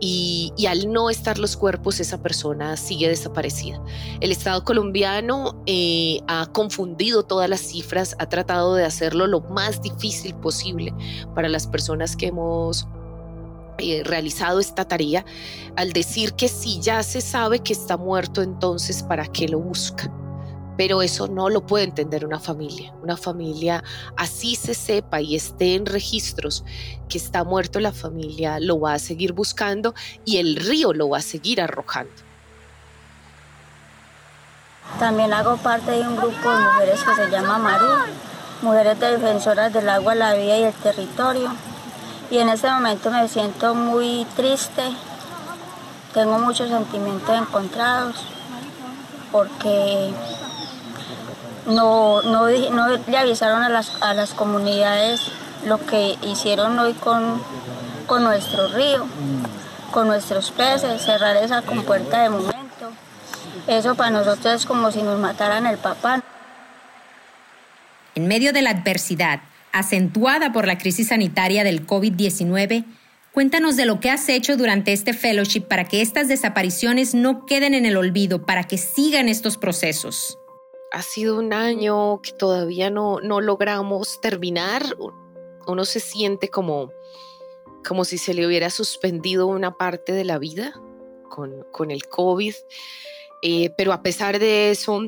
y, 0.00 0.52
al 0.68 0.92
no 0.92 1.10
estar 1.10 1.38
los 1.38 1.56
cuerpos 1.56 2.00
esa 2.00 2.18
persona 2.22 2.76
sigue 2.76 3.08
desaparecida. 3.08 3.80
El 4.20 4.30
Estado 4.32 4.64
colombiano 4.64 5.62
eh, 5.66 6.20
ha 6.26 6.46
confundido 6.46 7.22
todas 7.22 7.48
las 7.48 7.60
cifras, 7.60 8.14
ha 8.18 8.28
tratado 8.28 8.74
de 8.74 8.84
hacerlo 8.84 9.26
lo 9.26 9.40
más 9.40 9.80
difícil 9.80 10.34
posible 10.34 10.92
para 11.34 11.48
las 11.48 11.66
personas 11.66 12.16
que 12.16 12.26
hemos 12.26 12.86
eh, 13.78 14.02
realizado 14.04 14.58
esta 14.58 14.86
tarea 14.86 15.24
al 15.76 15.92
decir 15.92 16.32
que 16.32 16.48
si 16.48 16.80
ya 16.80 17.02
se 17.02 17.20
sabe 17.20 17.60
que 17.60 17.72
está 17.72 17.96
muerto, 17.96 18.42
entonces 18.42 19.02
¿para 19.02 19.26
qué 19.26 19.48
lo 19.48 19.60
busca? 19.60 20.12
Pero 20.76 21.02
eso 21.02 21.28
no 21.28 21.48
lo 21.48 21.66
puede 21.66 21.84
entender 21.84 22.24
una 22.24 22.40
familia. 22.40 22.92
Una 23.02 23.16
familia, 23.16 23.82
así 24.16 24.56
se 24.56 24.74
sepa 24.74 25.20
y 25.20 25.34
esté 25.34 25.74
en 25.74 25.86
registros 25.86 26.64
que 27.08 27.18
está 27.18 27.44
muerto 27.44 27.80
la 27.80 27.92
familia, 27.92 28.58
lo 28.60 28.80
va 28.80 28.94
a 28.94 28.98
seguir 28.98 29.32
buscando 29.32 29.94
y 30.24 30.38
el 30.38 30.56
río 30.56 30.92
lo 30.92 31.08
va 31.08 31.18
a 31.18 31.22
seguir 31.22 31.60
arrojando. 31.60 32.12
También 34.98 35.32
hago 35.34 35.56
parte 35.58 35.90
de 35.90 36.00
un 36.00 36.16
grupo 36.16 36.50
de 36.50 36.64
mujeres 36.64 37.02
que 37.02 37.14
se 37.14 37.30
llama 37.30 37.58
Maru, 37.58 38.10
Mujeres 38.62 38.98
Defensoras 38.98 39.70
del 39.72 39.88
Agua, 39.88 40.14
la 40.14 40.32
Vida 40.34 40.56
y 40.56 40.62
el 40.62 40.72
Territorio. 40.72 41.52
Y 42.30 42.38
en 42.38 42.48
este 42.48 42.70
momento 42.70 43.10
me 43.10 43.28
siento 43.28 43.74
muy 43.74 44.26
triste, 44.36 44.82
tengo 46.14 46.38
muchos 46.38 46.70
sentimientos 46.70 47.36
encontrados, 47.36 48.16
porque 49.30 50.14
no, 51.66 52.22
no, 52.22 52.46
le 52.48 53.16
avisaron 53.16 53.62
a 53.62 53.68
las, 53.68 54.00
a 54.00 54.14
las 54.14 54.32
comunidades 54.32 55.20
lo 55.66 55.84
que 55.84 56.16
hicieron 56.22 56.78
hoy 56.78 56.94
con, 56.94 57.42
con 58.06 58.22
nuestro 58.22 58.68
río, 58.68 59.06
con 59.90 60.06
nuestros 60.06 60.50
peces, 60.52 61.02
cerrar 61.02 61.36
esa 61.36 61.62
compuerta 61.62 62.22
de 62.22 62.30
momento. 62.30 62.92
Eso 63.66 63.94
para 63.96 64.10
nosotros 64.10 64.54
es 64.54 64.66
como 64.66 64.92
si 64.92 65.02
nos 65.02 65.18
mataran 65.18 65.66
el 65.66 65.78
papá. 65.78 66.22
En 68.14 68.28
medio 68.28 68.52
de 68.52 68.62
la 68.62 68.70
adversidad, 68.70 69.40
acentuada 69.72 70.52
por 70.52 70.66
la 70.66 70.78
crisis 70.78 71.08
sanitaria 71.08 71.64
del 71.64 71.86
COVID-19, 71.86 72.84
cuéntanos 73.32 73.76
de 73.76 73.86
lo 73.86 73.98
que 74.00 74.10
has 74.10 74.28
hecho 74.28 74.56
durante 74.56 74.92
este 74.92 75.12
fellowship 75.12 75.62
para 75.62 75.84
que 75.84 76.00
estas 76.00 76.28
desapariciones 76.28 77.14
no 77.14 77.44
queden 77.44 77.74
en 77.74 77.84
el 77.84 77.96
olvido, 77.96 78.46
para 78.46 78.64
que 78.64 78.78
sigan 78.78 79.28
estos 79.28 79.58
procesos 79.58 80.38
ha 80.90 81.02
sido 81.02 81.38
un 81.38 81.52
año 81.52 82.20
que 82.22 82.32
todavía 82.32 82.90
no, 82.90 83.20
no 83.20 83.40
logramos 83.40 84.20
terminar. 84.20 84.82
Uno 85.66 85.84
se 85.84 86.00
siente 86.00 86.48
como, 86.48 86.92
como 87.86 88.04
si 88.04 88.18
se 88.18 88.34
le 88.34 88.46
hubiera 88.46 88.70
suspendido 88.70 89.46
una 89.46 89.76
parte 89.76 90.12
de 90.12 90.24
la 90.24 90.38
vida 90.38 90.80
con, 91.28 91.64
con 91.72 91.90
el 91.90 92.06
COVID. 92.06 92.54
Eh, 93.42 93.70
pero 93.76 93.92
a 93.92 94.02
pesar 94.02 94.38
de 94.38 94.70
eso, 94.70 95.02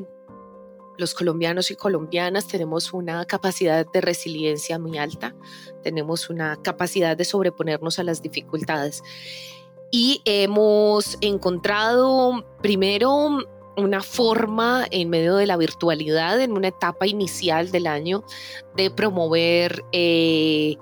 los 0.97 1.13
colombianos 1.13 1.71
y 1.71 1.75
colombianas 1.75 2.47
tenemos 2.47 2.93
una 2.93 3.25
capacidad 3.25 3.85
de 3.85 4.01
resiliencia 4.01 4.77
muy 4.77 4.97
alta, 4.97 5.33
tenemos 5.81 6.29
una 6.29 6.61
capacidad 6.61 7.15
de 7.15 7.25
sobreponernos 7.25 7.99
a 7.99 8.03
las 8.03 8.21
dificultades. 8.21 9.01
Y 9.91 10.21
hemos 10.25 11.17
encontrado 11.21 12.45
primero 12.61 13.39
una 13.83 14.01
forma 14.01 14.85
en 14.91 15.09
medio 15.09 15.35
de 15.35 15.47
la 15.47 15.57
virtualidad 15.57 16.39
en 16.41 16.53
una 16.53 16.69
etapa 16.69 17.07
inicial 17.07 17.71
del 17.71 17.87
año 17.87 18.23
de 18.75 18.91
promover 18.91 19.83
eh, 19.91 20.77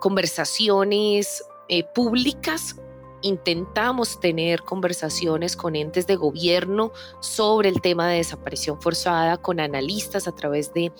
conversaciones 0.00 1.44
eh, 1.68 1.84
públicas. 1.94 2.76
Intentamos 3.22 4.20
tener 4.20 4.62
conversaciones 4.62 5.56
con 5.56 5.76
entes 5.76 6.06
de 6.06 6.16
gobierno 6.16 6.92
sobre 7.20 7.70
el 7.70 7.80
tema 7.80 8.08
de 8.08 8.16
desaparición 8.16 8.80
forzada, 8.80 9.38
con 9.38 9.60
analistas 9.60 10.28
a 10.28 10.32
través 10.32 10.72
de, 10.74 10.92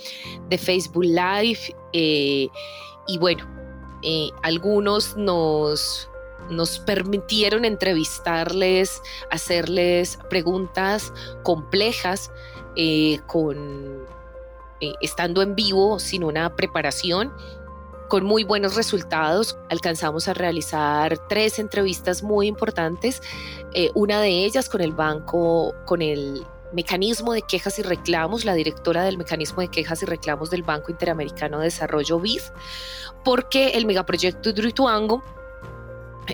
Facebook 0.59 1.05
Live. 1.05 1.77
Eh, 1.93 2.49
y 3.07 3.19
bueno, 3.19 3.47
algunos 4.43 5.17
nos, 5.19 6.09
nos 6.51 6.79
permitieron 6.79 7.65
entrevistarles, 7.65 9.03
hacerles 9.31 10.19
preguntas 10.29 11.13
complejas, 11.43 12.31
eh, 12.77 13.21
con, 13.27 14.05
eh, 14.81 14.93
estando 15.01 15.43
en 15.43 15.55
vivo 15.55 15.99
sin 15.99 16.25
una 16.25 16.57
preparación 16.57 17.33
con 18.09 18.25
muy 18.25 18.45
buenos 18.45 18.75
resultados. 18.75 19.57
Alcanzamos 19.71 20.29
a 20.29 20.35
realizar 20.35 21.19
tres 21.29 21.59
entrevistas 21.59 22.23
muy 22.23 22.47
importantes, 22.47 23.23
eh, 23.73 23.91
una 23.95 24.21
de 24.21 24.45
ellas 24.45 24.69
con 24.69 24.81
el 24.81 24.93
banco, 24.93 25.75
con 25.85 26.03
el 26.03 26.45
mecanismo 26.73 27.33
de 27.33 27.43
quejas 27.43 27.79
y 27.79 27.83
reclamos, 27.83 28.45
la 28.45 28.55
directora 28.55 29.05
del 29.05 29.17
mecanismo 29.17 29.61
de 29.61 29.69
quejas 29.69 30.03
y 30.03 30.07
reclamos 30.07 30.51
del 30.51 30.65
Banco 30.65 30.91
Interamericano 30.91 31.59
de 31.59 31.67
Desarrollo 31.67 32.19
BID, 32.19 32.43
porque 33.25 33.71
el 33.71 33.87
megaproyecto 33.87 34.51
Hidroituango 34.51 35.23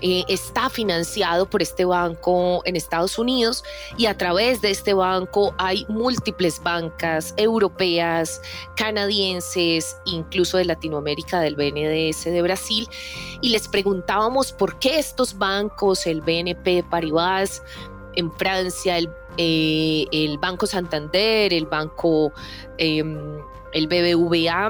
eh, 0.01 0.23
está 0.27 0.69
financiado 0.69 1.49
por 1.49 1.61
este 1.61 1.85
banco 1.85 2.61
en 2.65 2.75
Estados 2.75 3.19
Unidos 3.19 3.63
y 3.97 4.05
a 4.05 4.17
través 4.17 4.61
de 4.61 4.71
este 4.71 4.93
banco 4.93 5.53
hay 5.57 5.85
múltiples 5.89 6.61
bancas 6.63 7.33
europeas, 7.37 8.41
canadienses, 8.75 9.97
incluso 10.05 10.57
de 10.57 10.65
Latinoamérica, 10.65 11.39
del 11.41 11.55
BNDES 11.55 12.25
de 12.25 12.41
Brasil, 12.41 12.87
y 13.41 13.49
les 13.49 13.67
preguntábamos 13.67 14.51
por 14.51 14.79
qué 14.79 14.99
estos 14.99 15.37
bancos, 15.37 16.05
el 16.07 16.21
BNP 16.21 16.83
Paribas, 16.89 17.61
en 18.15 18.31
Francia, 18.31 18.97
el, 18.97 19.09
eh, 19.37 20.05
el 20.11 20.37
Banco 20.37 20.65
Santander, 20.67 21.53
el 21.53 21.65
Banco, 21.65 22.31
em, 22.77 23.39
el 23.73 23.87
BBVA, 23.87 24.69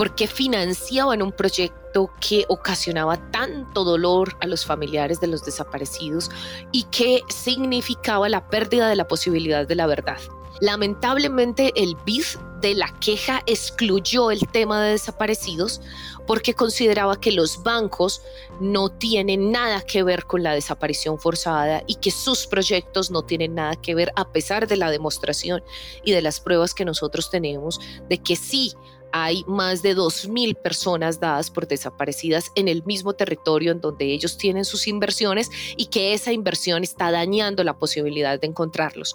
por 0.00 0.14
qué 0.14 0.26
financiaban 0.26 1.20
un 1.20 1.30
proyecto 1.30 2.10
que 2.26 2.46
ocasionaba 2.48 3.18
tanto 3.30 3.84
dolor 3.84 4.34
a 4.40 4.46
los 4.46 4.64
familiares 4.64 5.20
de 5.20 5.26
los 5.26 5.44
desaparecidos 5.44 6.30
y 6.72 6.84
que 6.84 7.20
significaba 7.28 8.30
la 8.30 8.48
pérdida 8.48 8.88
de 8.88 8.96
la 8.96 9.06
posibilidad 9.06 9.68
de 9.68 9.74
la 9.74 9.86
verdad. 9.86 10.16
Lamentablemente 10.62 11.74
el 11.76 11.96
BID 12.06 12.24
de 12.62 12.74
la 12.74 12.94
queja 13.00 13.42
excluyó 13.46 14.30
el 14.30 14.48
tema 14.48 14.82
de 14.82 14.92
desaparecidos 14.92 15.82
porque 16.26 16.54
consideraba 16.54 17.20
que 17.20 17.32
los 17.32 17.62
bancos 17.62 18.22
no 18.58 18.88
tienen 18.88 19.50
nada 19.50 19.82
que 19.82 20.02
ver 20.02 20.24
con 20.24 20.42
la 20.42 20.54
desaparición 20.54 21.18
forzada 21.18 21.82
y 21.86 21.96
que 21.96 22.10
sus 22.10 22.46
proyectos 22.46 23.10
no 23.10 23.22
tienen 23.22 23.54
nada 23.54 23.76
que 23.76 23.94
ver 23.94 24.12
a 24.16 24.32
pesar 24.32 24.66
de 24.66 24.76
la 24.76 24.90
demostración 24.90 25.62
y 26.04 26.12
de 26.12 26.22
las 26.22 26.40
pruebas 26.40 26.72
que 26.72 26.86
nosotros 26.86 27.30
tenemos 27.30 27.80
de 28.08 28.18
que 28.18 28.36
sí 28.36 28.74
hay 29.12 29.44
más 29.46 29.82
de 29.82 29.96
2.000 29.96 30.56
personas 30.56 31.20
dadas 31.20 31.50
por 31.50 31.66
desaparecidas 31.66 32.50
en 32.54 32.68
el 32.68 32.84
mismo 32.84 33.12
territorio 33.12 33.72
en 33.72 33.80
donde 33.80 34.06
ellos 34.06 34.36
tienen 34.36 34.64
sus 34.64 34.86
inversiones 34.86 35.50
y 35.76 35.86
que 35.86 36.14
esa 36.14 36.32
inversión 36.32 36.82
está 36.82 37.10
dañando 37.10 37.64
la 37.64 37.78
posibilidad 37.78 38.38
de 38.38 38.46
encontrarlos. 38.46 39.14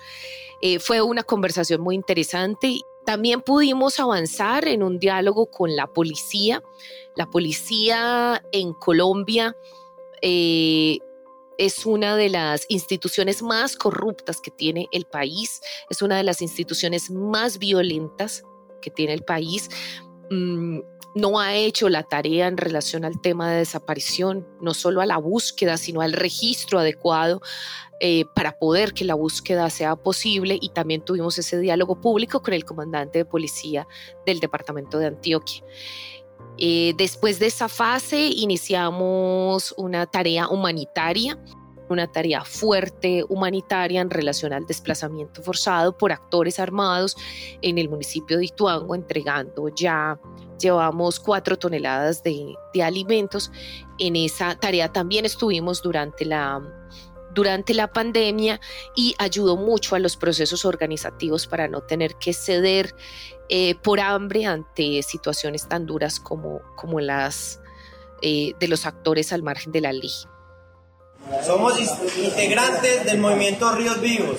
Eh, 0.61 0.79
fue 0.79 1.01
una 1.01 1.23
conversación 1.23 1.81
muy 1.81 1.95
interesante. 1.95 2.79
También 3.05 3.41
pudimos 3.41 3.99
avanzar 3.99 4.67
en 4.67 4.83
un 4.83 4.99
diálogo 4.99 5.47
con 5.47 5.75
la 5.75 5.87
policía. 5.87 6.63
La 7.15 7.29
policía 7.29 8.43
en 8.51 8.73
Colombia 8.73 9.55
eh, 10.21 10.99
es 11.57 11.85
una 11.85 12.15
de 12.15 12.29
las 12.29 12.65
instituciones 12.69 13.41
más 13.41 13.75
corruptas 13.75 14.41
que 14.41 14.51
tiene 14.51 14.87
el 14.91 15.05
país, 15.05 15.61
es 15.89 16.01
una 16.01 16.17
de 16.17 16.23
las 16.23 16.41
instituciones 16.41 17.09
más 17.11 17.59
violentas 17.59 18.43
que 18.85 18.91
tiene 18.91 19.13
el 19.13 19.23
país. 19.23 19.69
Mm, 20.29 20.79
no 21.15 21.39
ha 21.39 21.55
hecho 21.55 21.89
la 21.89 22.03
tarea 22.03 22.47
en 22.47 22.57
relación 22.57 23.05
al 23.05 23.21
tema 23.21 23.49
de 23.49 23.59
desaparición, 23.59 24.45
no 24.61 24.73
solo 24.73 25.01
a 25.01 25.05
la 25.05 25.17
búsqueda, 25.17 25.77
sino 25.77 26.01
al 26.01 26.13
registro 26.13 26.77
adecuado 26.77 27.41
eh, 28.01 28.25
para 28.35 28.59
poder 28.59 28.93
que 28.93 29.05
la 29.05 29.15
búsqueda 29.15 29.69
sea 29.69 29.95
posible 29.95 30.57
y 30.61 30.69
también 30.69 31.01
tuvimos 31.01 31.37
ese 31.37 31.57
diálogo 31.57 32.01
público 32.01 32.41
con 32.41 32.53
el 32.53 32.65
comandante 32.65 33.19
de 33.19 33.25
policía 33.25 33.87
del 34.25 34.41
departamento 34.41 34.99
de 34.99 35.07
Antioquia. 35.07 35.63
Eh, 36.57 36.93
después 36.97 37.39
de 37.39 37.47
esa 37.47 37.69
fase 37.69 38.27
iniciamos 38.27 39.73
una 39.77 40.05
tarea 40.05 40.49
humanitaria 40.49 41.39
una 41.89 42.11
tarea 42.11 42.43
fuerte 42.43 43.23
humanitaria 43.29 44.01
en 44.01 44.09
relación 44.09 44.53
al 44.53 44.65
desplazamiento 44.65 45.41
forzado 45.43 45.97
por 45.97 46.11
actores 46.11 46.59
armados 46.59 47.15
en 47.61 47.77
el 47.77 47.89
municipio 47.89 48.37
de 48.37 48.45
Ituango, 48.45 48.95
entregando 48.95 49.69
ya, 49.69 50.19
llevamos 50.59 51.19
cuatro 51.19 51.57
toneladas 51.57 52.23
de, 52.23 52.55
alimentos. 52.83 53.51
En 53.97 54.15
esa 54.15 54.55
tarea 54.55 54.91
también 54.91 55.25
estuvimos 55.25 55.81
durante 55.81 56.25
la 56.25 56.61
durante 57.33 57.73
la 57.73 57.91
pandemia 57.91 58.61
y 58.95 59.13
ayudó 59.17 59.57
mucho 59.57 59.95
a 59.95 59.99
los 59.99 60.15
procesos 60.15 60.63
organizativos 60.63 61.47
para 61.47 61.67
no 61.67 61.81
tener 61.81 62.15
que 62.15 62.31
ceder 62.31 62.95
eh, 63.49 63.75
por 63.75 63.99
hambre 63.99 64.45
ante 64.45 65.03
situaciones 65.03 65.67
tan 65.67 65.85
duras 65.85 66.21
como, 66.21 66.61
como 66.77 67.01
las 67.01 67.59
eh, 68.21 68.53
de 68.57 68.67
los 68.69 68.85
actores 68.85 69.33
al 69.33 69.43
margen 69.43 69.73
de 69.73 69.81
la 69.81 69.91
ley. 69.91 70.11
Somos 71.43 71.79
integrantes 72.17 73.03
del 73.05 73.17
movimiento 73.17 73.71
Ríos 73.71 73.99
Vivos, 73.99 74.37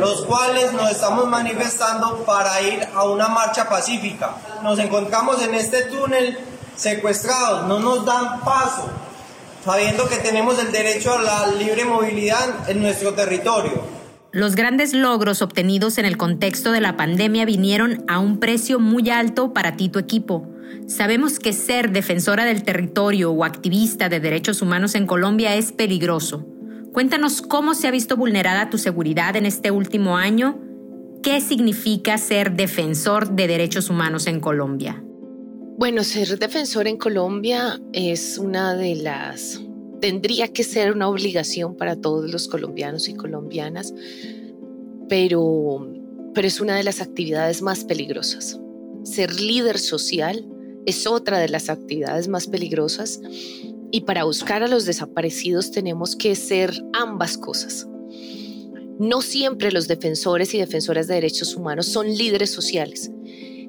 los 0.00 0.24
cuales 0.24 0.72
nos 0.72 0.92
estamos 0.92 1.26
manifestando 1.26 2.24
para 2.24 2.60
ir 2.62 2.86
a 2.94 3.04
una 3.04 3.28
marcha 3.28 3.68
pacífica. 3.68 4.36
Nos 4.62 4.78
encontramos 4.78 5.42
en 5.42 5.54
este 5.54 5.82
túnel 5.84 6.38
secuestrados, 6.76 7.66
no 7.66 7.80
nos 7.80 8.04
dan 8.04 8.40
paso, 8.40 8.88
sabiendo 9.64 10.08
que 10.08 10.18
tenemos 10.18 10.56
el 10.60 10.70
derecho 10.70 11.12
a 11.12 11.22
la 11.22 11.46
libre 11.48 11.84
movilidad 11.84 12.70
en 12.70 12.82
nuestro 12.82 13.14
territorio. 13.14 13.98
Los 14.30 14.54
grandes 14.54 14.92
logros 14.92 15.42
obtenidos 15.42 15.98
en 15.98 16.04
el 16.04 16.16
contexto 16.16 16.70
de 16.70 16.80
la 16.80 16.96
pandemia 16.96 17.46
vinieron 17.46 18.04
a 18.06 18.20
un 18.20 18.38
precio 18.38 18.78
muy 18.78 19.10
alto 19.10 19.52
para 19.52 19.74
ti 19.76 19.88
tu 19.88 19.98
equipo. 19.98 20.46
Sabemos 20.86 21.38
que 21.38 21.52
ser 21.52 21.92
defensora 21.92 22.44
del 22.44 22.62
territorio 22.62 23.30
o 23.30 23.44
activista 23.44 24.08
de 24.08 24.20
derechos 24.20 24.62
humanos 24.62 24.94
en 24.94 25.06
Colombia 25.06 25.54
es 25.54 25.72
peligroso. 25.72 26.46
Cuéntanos 26.92 27.42
cómo 27.42 27.74
se 27.74 27.86
ha 27.86 27.90
visto 27.90 28.16
vulnerada 28.16 28.70
tu 28.70 28.78
seguridad 28.78 29.36
en 29.36 29.46
este 29.46 29.70
último 29.70 30.16
año. 30.16 30.58
¿Qué 31.22 31.40
significa 31.40 32.16
ser 32.16 32.52
defensor 32.52 33.30
de 33.30 33.46
derechos 33.46 33.90
humanos 33.90 34.26
en 34.26 34.40
Colombia? 34.40 35.04
Bueno, 35.76 36.02
ser 36.02 36.38
defensor 36.38 36.88
en 36.88 36.96
Colombia 36.96 37.80
es 37.92 38.38
una 38.38 38.74
de 38.74 38.96
las... 38.96 39.60
Tendría 40.00 40.48
que 40.48 40.64
ser 40.64 40.92
una 40.92 41.08
obligación 41.08 41.76
para 41.76 41.96
todos 41.96 42.30
los 42.30 42.48
colombianos 42.48 43.08
y 43.08 43.14
colombianas, 43.14 43.92
pero, 45.08 45.88
pero 46.34 46.48
es 46.48 46.60
una 46.60 46.76
de 46.76 46.84
las 46.84 47.00
actividades 47.00 47.62
más 47.62 47.84
peligrosas. 47.84 48.58
Ser 49.04 49.40
líder 49.40 49.78
social 49.78 50.44
es 50.86 51.06
otra 51.06 51.38
de 51.38 51.48
las 51.48 51.68
actividades 51.68 52.28
más 52.28 52.46
peligrosas 52.46 53.20
y 53.90 54.02
para 54.02 54.24
buscar 54.24 54.62
a 54.62 54.68
los 54.68 54.84
desaparecidos 54.84 55.70
tenemos 55.70 56.16
que 56.16 56.34
ser 56.34 56.82
ambas 56.92 57.38
cosas. 57.38 57.88
No 58.98 59.22
siempre 59.22 59.70
los 59.70 59.86
defensores 59.86 60.54
y 60.54 60.58
defensoras 60.58 61.06
de 61.06 61.14
derechos 61.14 61.54
humanos 61.54 61.86
son 61.86 62.08
líderes 62.08 62.50
sociales. 62.50 63.10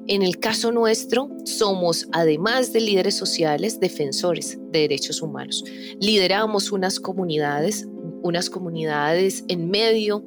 En 0.08 0.22
el 0.22 0.40
caso 0.40 0.72
nuestro, 0.72 1.30
somos, 1.44 2.08
además 2.12 2.72
de 2.72 2.80
líderes 2.80 3.14
sociales, 3.14 3.78
defensores 3.78 4.58
de 4.72 4.80
derechos 4.80 5.22
humanos. 5.22 5.62
Lideramos 6.00 6.72
unas 6.72 6.98
comunidades, 6.98 7.86
unas 8.22 8.50
comunidades 8.50 9.44
en 9.46 9.70
medio 9.70 10.24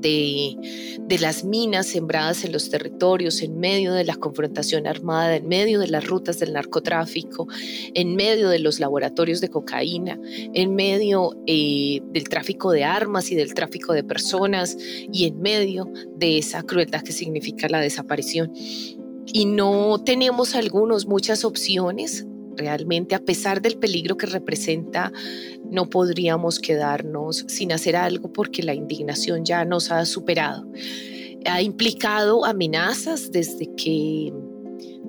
de, 0.00 0.56
las 1.20 1.44
minas 1.44 1.86
sembradas 1.86 2.44
en 2.44 2.52
los 2.52 2.70
territorios, 2.70 3.42
en 3.42 3.58
medio 3.58 3.92
de 3.92 4.04
la 4.04 4.16
confrontación 4.16 4.86
armada, 4.86 5.36
en 5.36 5.48
medio 5.48 5.80
de 5.80 5.88
las 5.88 6.06
rutas 6.06 6.38
del 6.38 6.52
narcotráfico, 6.52 7.46
en 7.94 8.14
medio 8.14 8.48
de 8.48 8.58
los 8.58 8.80
laboratorios 8.80 9.40
de 9.40 9.48
cocaína, 9.48 10.18
en 10.54 10.74
medio 10.74 11.36
eh, 11.46 12.00
del 12.12 12.28
tráfico 12.28 12.70
de 12.72 12.84
armas 12.84 13.30
y 13.30 13.34
del 13.34 13.54
tráfico 13.54 13.92
de 13.92 14.04
personas 14.04 14.76
y 15.12 15.26
en 15.26 15.40
medio 15.40 15.90
de 16.16 16.38
esa 16.38 16.62
crueldad 16.62 17.02
que 17.02 17.12
significa 17.12 17.68
la 17.68 17.80
desaparición. 17.80 18.52
Y 19.32 19.44
no 19.44 20.02
tenemos 20.02 20.54
algunos, 20.54 21.06
muchas 21.06 21.44
opciones 21.44 22.26
realmente, 22.60 23.14
a 23.14 23.20
pesar 23.20 23.60
del 23.62 23.78
peligro 23.78 24.16
que 24.16 24.26
representa, 24.26 25.12
no 25.64 25.88
podríamos 25.88 26.58
quedarnos 26.58 27.44
sin 27.48 27.72
hacer 27.72 27.96
algo 27.96 28.32
porque 28.32 28.62
la 28.62 28.74
indignación 28.74 29.44
ya 29.44 29.64
nos 29.64 29.90
ha 29.90 30.04
superado. 30.04 30.66
Ha 31.46 31.62
implicado 31.62 32.44
amenazas 32.44 33.32
desde 33.32 33.74
que 33.74 34.32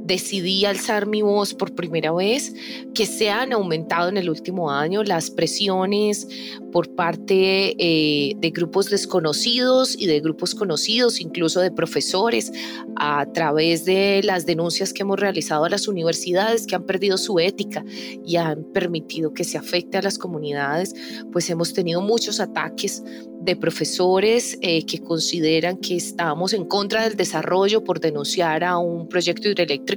decidí 0.03 0.65
alzar 0.65 1.05
mi 1.05 1.21
voz 1.21 1.53
por 1.53 1.73
primera 1.73 2.11
vez, 2.11 2.53
que 2.93 3.05
se 3.05 3.29
han 3.29 3.53
aumentado 3.53 4.09
en 4.09 4.17
el 4.17 4.29
último 4.29 4.71
año 4.71 5.03
las 5.03 5.31
presiones 5.31 6.27
por 6.71 6.95
parte 6.95 7.75
eh, 7.77 8.35
de 8.37 8.49
grupos 8.49 8.89
desconocidos 8.89 9.95
y 9.97 10.07
de 10.07 10.19
grupos 10.19 10.55
conocidos, 10.55 11.19
incluso 11.19 11.59
de 11.59 11.71
profesores, 11.71 12.51
a 12.95 13.25
través 13.33 13.85
de 13.85 14.21
las 14.23 14.45
denuncias 14.45 14.93
que 14.93 15.03
hemos 15.03 15.19
realizado 15.19 15.65
a 15.65 15.69
las 15.69 15.87
universidades 15.87 16.65
que 16.65 16.75
han 16.75 16.83
perdido 16.83 17.17
su 17.17 17.39
ética 17.39 17.83
y 18.25 18.37
han 18.37 18.63
permitido 18.63 19.33
que 19.33 19.43
se 19.43 19.57
afecte 19.57 19.97
a 19.97 20.01
las 20.01 20.17
comunidades, 20.17 20.95
pues 21.31 21.49
hemos 21.49 21.73
tenido 21.73 22.01
muchos 22.01 22.39
ataques 22.39 23.03
de 23.41 23.55
profesores 23.55 24.57
eh, 24.61 24.85
que 24.85 24.99
consideran 24.99 25.77
que 25.77 25.95
estamos 25.95 26.53
en 26.53 26.65
contra 26.65 27.03
del 27.03 27.17
desarrollo 27.17 27.83
por 27.83 27.99
denunciar 27.99 28.63
a 28.63 28.77
un 28.77 29.09
proyecto 29.09 29.49
hidroeléctrico. 29.49 29.90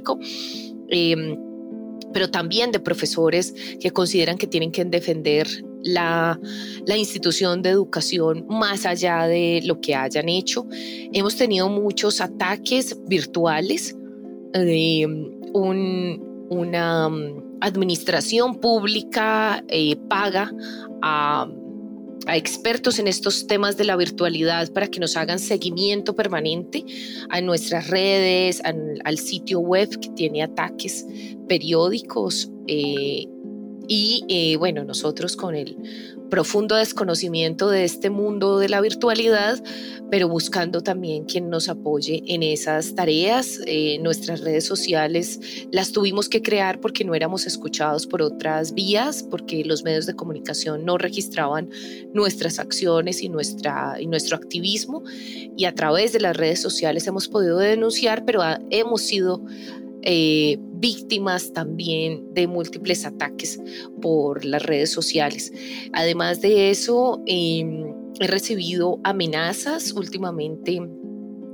Em, 0.89 1.37
pero 2.13 2.29
también 2.29 2.71
de 2.71 2.79
profesores 2.79 3.53
que 3.79 3.91
consideran 3.91 4.37
que 4.37 4.47
tienen 4.47 4.71
que 4.71 4.85
defender 4.85 5.47
la, 5.83 6.39
institución 6.97 7.61
de 7.61 7.69
educación 7.69 8.45
más 8.49 8.85
allá 8.85 9.27
de 9.27 9.61
lo 9.65 9.81
que 9.81 9.95
hayan 9.95 10.29
hecho. 10.29 10.65
Hemos 11.11 11.35
tenido 11.35 11.69
muchos 11.69 12.21
ataques 12.21 12.97
virtuales, 13.07 13.95
de 14.53 15.05
una 15.53 17.09
mm, 17.09 17.57
administración 17.59 18.61
pública 18.61 19.63
eh, 19.67 19.97
paga 20.07 20.49
a 21.01 21.47
a 22.27 22.37
expertos 22.37 22.99
en 22.99 23.07
estos 23.07 23.47
temas 23.47 23.77
de 23.77 23.83
la 23.83 23.95
virtualidad 23.95 24.71
para 24.71 24.87
que 24.87 24.99
nos 24.99 25.15
hagan 25.17 25.39
seguimiento 25.39 26.15
permanente 26.15 26.85
a 27.29 27.41
nuestras 27.41 27.89
redes, 27.89 28.61
al, 28.63 29.17
sitio 29.17 29.59
web 29.59 29.89
que 29.99 30.09
tiene 30.09 30.43
ataques 30.43 31.05
periódicos. 31.47 32.51
Eh, 32.67 33.27
y 33.87 34.25
eh, 34.27 34.57
bueno, 34.57 34.83
nosotros 34.83 35.35
con 35.35 35.55
el 35.55 35.77
profundo 36.35 36.75
desconocimiento 36.75 37.69
de 37.69 37.85
este 37.85 38.09
mundo 38.09 38.59
de 38.59 38.67
la 38.67 38.81
virtualidad, 38.81 39.63
pero 40.11 40.27
buscando 40.27 40.81
también 40.81 41.23
quien 41.23 41.49
nos 41.49 41.69
apoye 41.69 42.23
en 42.27 42.43
esas 42.43 42.93
tareas. 42.93 43.61
Eh, 43.65 43.99
nuestras 44.01 44.41
redes 44.41 44.65
sociales 44.65 45.39
las 45.71 45.93
tuvimos 45.93 46.27
que 46.27 46.41
crear 46.41 46.81
porque 46.81 47.05
no 47.05 47.15
éramos 47.15 47.47
escuchados 47.47 48.05
por 48.05 48.21
otras 48.21 48.73
vías, 48.73 49.23
porque 49.23 49.63
los 49.63 49.85
medios 49.85 50.07
de 50.07 50.17
comunicación 50.17 50.83
no 50.83 50.97
registraban 50.97 51.69
nuestras 52.13 52.59
acciones 52.59 53.21
y, 53.21 53.29
nuestra, 53.29 53.95
y 53.97 54.05
nuestro 54.05 54.35
activismo. 54.35 55.03
Y 55.55 55.63
a 55.63 55.73
través 55.73 56.11
de 56.11 56.19
las 56.19 56.35
redes 56.35 56.61
sociales 56.61 57.07
hemos 57.07 57.29
podido 57.29 57.59
denunciar, 57.59 58.25
pero 58.25 58.41
hemos 58.71 59.03
sido 59.03 59.41
eh, 60.05 60.57
víctimas 60.73 61.51
también 61.51 62.33
de 62.33 62.47
múltiples 62.47 63.05
ataques 63.05 63.59
por 64.01 64.45
las 64.45 64.63
redes 64.63 64.91
sociales. 64.91 65.51
Además 65.93 66.41
de 66.41 66.69
eso, 66.69 67.23
em, 67.25 67.91
he 68.19 68.27
recibido 68.27 68.99
amenazas 69.03 69.91
últimamente. 69.93 70.79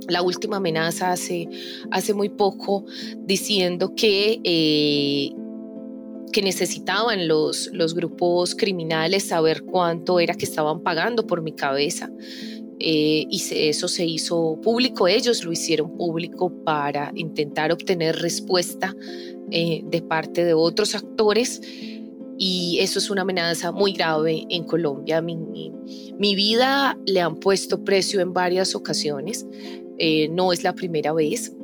La 0.08 0.20
última 0.20 0.56
amenaza 0.58 1.12
hace, 1.12 1.48
hace 1.90 2.12
muy 2.12 2.28
poco 2.28 2.84
diciendo 3.24 3.94
que 3.94 4.40
eh, 4.44 5.30
que 6.32 6.42
necesitaban 6.42 7.28
los, 7.28 7.70
los 7.72 7.94
grupos 7.94 8.54
criminales 8.54 9.24
saber 9.24 9.62
cuánto 9.62 10.18
era 10.18 10.34
que 10.34 10.46
estaban 10.46 10.82
pagando 10.82 11.26
por 11.26 11.42
mi 11.42 11.52
cabeza. 11.52 12.10
Eh, 12.84 13.26
y 13.30 13.40
eso 13.68 13.86
se 13.86 14.04
hizo 14.04 14.58
público, 14.60 15.06
ellos 15.06 15.44
lo 15.44 15.52
hicieron 15.52 15.96
público 15.96 16.52
para 16.64 17.12
intentar 17.14 17.70
obtener 17.70 18.16
respuesta 18.16 18.96
eh, 19.52 19.82
de 19.84 20.02
parte 20.02 20.44
de 20.44 20.54
otros 20.54 20.96
actores 20.96 21.60
y 22.36 22.78
eso 22.80 22.98
es 22.98 23.08
una 23.08 23.22
amenaza 23.22 23.70
muy 23.70 23.92
grave 23.92 24.46
en 24.48 24.64
Colombia. 24.64 25.22
Mi, 25.22 25.36
mi, 25.36 26.34
vida 26.34 26.98
le 27.06 27.20
han 27.20 27.36
puesto 27.36 27.84
precio 27.84 28.20
en 28.20 28.32
varias 28.32 28.74
ocasiones, 28.74 29.46
eh, 29.98 30.28
no 30.28 30.52
es 30.52 30.64
la 30.64 30.74
primera 30.74 31.12
vez. 31.12 31.54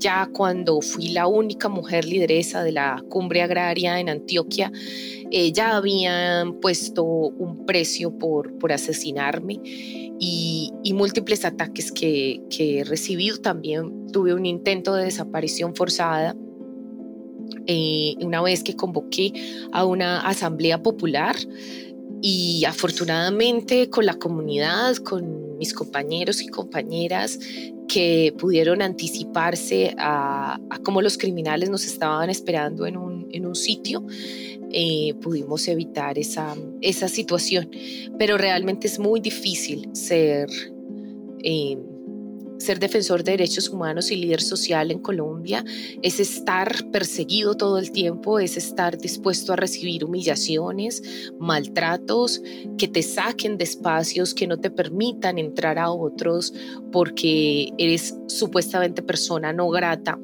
Ya 0.00 0.28
cuando 0.32 0.80
fui 0.80 1.08
la 1.08 1.26
única 1.26 1.68
mujer 1.68 2.04
lideresa 2.04 2.64
de 2.64 2.72
la 2.72 3.04
cumbre 3.08 3.42
agraria 3.42 4.00
en 4.00 4.08
Antioquia, 4.08 4.72
ya 5.52 5.76
habían 5.76 6.54
puesto 6.54 7.04
un 7.04 7.66
precio 7.66 8.18
por, 8.18 8.58
por 8.58 8.72
asesinarme 8.72 9.60
y, 10.20 10.92
múltiples 10.94 11.44
ataques 11.44 11.90
que, 11.90 12.42
he 12.50 12.84
recibido. 12.84 13.38
También 13.38 14.08
tuve 14.12 14.34
un 14.34 14.46
intento 14.46 14.94
de 14.94 15.04
desaparición 15.04 15.74
forzada 15.74 16.36
eh, 17.66 18.14
una 18.20 18.42
vez 18.42 18.62
que 18.62 18.76
convoqué 18.76 19.32
a 19.72 19.84
una 19.84 20.20
asamblea 20.20 20.82
popular 20.82 21.36
y 22.22 22.64
afortunadamente 22.66 23.88
con 23.88 24.04
la 24.04 24.14
comunidad, 24.14 24.96
con 24.96 25.49
mis 25.60 25.74
compañeros 25.74 26.40
y 26.40 26.48
compañeras 26.48 27.38
que 27.86 28.34
pudieron 28.38 28.80
anticiparse 28.80 29.94
a, 29.98 30.58
cómo 30.82 31.02
los 31.02 31.18
criminales 31.18 31.68
nos 31.68 31.84
estaban 31.84 32.30
esperando 32.30 32.86
en 32.86 32.96
un, 32.96 33.28
en 33.30 33.44
un 33.44 33.54
sitio, 33.54 34.04
eh, 34.72 35.12
pudimos 35.20 35.68
evitar 35.68 36.18
esa, 36.18 36.56
esa 36.80 37.08
situación. 37.08 37.70
Pero 38.18 38.38
realmente 38.38 38.86
es 38.86 38.98
muy 38.98 39.20
difícil 39.20 39.90
ser, 39.92 40.48
eh, 41.44 41.76
ser 42.60 42.78
defensor 42.78 43.24
de 43.24 43.32
derechos 43.32 43.70
humanos 43.70 44.10
y 44.10 44.16
líder 44.16 44.42
social 44.42 44.90
en 44.90 44.98
Colombia. 44.98 45.64
Es 46.02 46.20
estar 46.20 46.90
perseguido 46.90 47.56
todo 47.56 47.78
el 47.78 47.90
tiempo, 47.90 48.38
es 48.38 48.56
estar 48.56 48.98
dispuesto 48.98 49.52
a 49.52 49.56
recibir 49.56 50.04
humillaciones, 50.04 51.32
maltratos, 51.38 52.42
que 52.76 52.86
te 52.86 53.02
saquen 53.02 53.56
de 53.56 53.64
espacios, 53.64 54.34
que 54.34 54.46
no 54.46 54.58
te 54.58 54.70
permitan 54.70 55.38
entrar 55.38 55.78
a 55.78 55.90
otros 55.90 56.52
porque 56.92 57.72
eres 57.78 58.16
supuestamente 58.26 59.02
persona 59.02 59.52
no 59.52 59.70
grata 59.70 60.18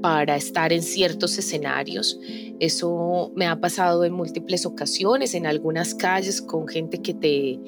para 0.00 0.36
estar 0.36 0.72
en 0.72 0.82
ciertos 0.82 1.38
escenarios. 1.38 2.18
Eso 2.60 3.32
me 3.34 3.46
ha 3.46 3.60
pasado 3.60 4.04
en 4.04 4.12
múltiples 4.12 4.66
ocasiones, 4.66 5.34
en 5.34 5.46
algunas 5.46 5.94
calles 5.94 6.40
con 6.40 6.68
gente 6.68 7.02
que 7.02 7.14
te, 7.14 7.60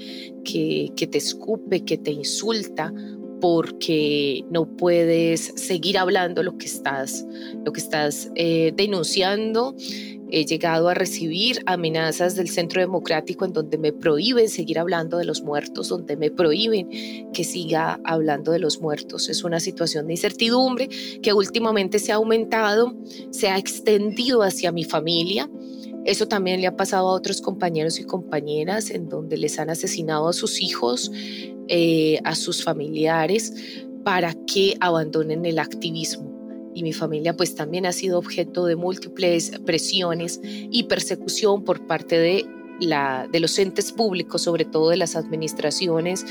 que, 0.44 1.06
te 1.06 1.18
escupe, 1.18 1.84
que 1.84 1.98
te 1.98 2.10
insulta 2.12 2.92
porque 3.40 4.44
no 4.50 4.66
puedes 4.76 5.52
seguir 5.56 5.98
hablando 5.98 6.42
lo 6.42 6.58
que 6.58 6.66
estás, 6.66 7.26
lo 7.64 7.72
que 7.72 7.80
estás 7.80 8.30
eh, 8.34 8.72
denunciando 8.76 9.74
he 10.32 10.44
llegado 10.44 10.88
a 10.88 10.94
recibir 10.94 11.62
amenazas 11.66 12.36
del 12.36 12.48
Centro 12.48 12.80
Democrático 12.80 13.44
en 13.44 13.52
donde 13.52 13.78
me 13.78 13.92
prohíben 13.92 14.48
seguir 14.48 14.78
hablando 14.78 15.18
de 15.18 15.24
los 15.24 15.42
muertos, 15.42 15.88
donde 15.88 16.16
me 16.16 16.30
prohíben 16.30 17.30
que 17.32 17.44
siga 17.44 18.00
hablando 18.04 18.52
de 18.52 18.58
los 18.58 18.80
muertos. 18.80 19.28
Es 19.28 19.44
una 19.44 19.60
situación 19.60 20.06
de 20.06 20.14
incertidumbre 20.14 20.88
que 21.22 21.32
últimamente 21.32 21.98
se 21.98 22.12
ha 22.12 22.16
aumentado, 22.16 22.94
se 23.30 23.48
ha 23.48 23.58
extendido 23.58 24.42
hacia 24.42 24.72
mi 24.72 24.84
familia. 24.84 25.50
Eso 26.04 26.26
también 26.26 26.60
le 26.60 26.66
ha 26.66 26.76
pasado 26.76 27.08
a 27.08 27.12
otros 27.12 27.40
compañeros 27.40 27.98
y 28.00 28.04
compañeras 28.04 28.90
en 28.90 29.08
donde 29.08 29.36
les 29.36 29.58
han 29.58 29.70
asesinado 29.70 30.28
a 30.28 30.32
sus 30.32 30.62
hijos, 30.62 31.12
eh, 31.68 32.20
a 32.24 32.34
sus 32.34 32.64
familiares, 32.64 33.84
para 34.02 34.34
que 34.46 34.76
abandonen 34.80 35.44
el 35.44 35.58
activismo. 35.58 36.30
Y 36.74 36.82
mi 36.82 36.92
familia 36.92 37.36
pues 37.36 37.54
también 37.54 37.84
ha 37.84 37.92
sido 37.92 38.18
objeto 38.18 38.64
de 38.66 38.76
múltiples 38.76 39.52
presiones 39.66 40.40
y 40.42 40.84
persecución 40.84 41.64
por 41.64 41.86
parte 41.86 42.18
de, 42.18 42.46
la, 42.80 43.28
de 43.30 43.40
los 43.40 43.58
entes 43.58 43.92
públicos, 43.92 44.42
sobre 44.42 44.64
todo 44.64 44.90
de 44.90 44.96
las 44.96 45.16
administraciones 45.16 46.24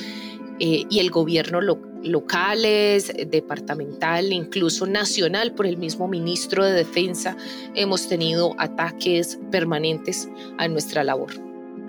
eh, 0.59 0.85
y 0.89 0.99
el 0.99 1.09
gobierno 1.11 1.59
locales, 2.03 3.13
departamental, 3.27 4.31
incluso 4.31 4.85
nacional 4.85 5.53
por 5.53 5.65
el 5.65 5.77
mismo 5.77 6.07
ministro 6.07 6.63
de 6.63 6.73
Defensa. 6.73 7.35
Hemos 7.75 8.07
tenido 8.07 8.55
ataques 8.57 9.39
permanentes 9.51 10.29
a 10.57 10.67
nuestra 10.67 11.03
labor. 11.03 11.31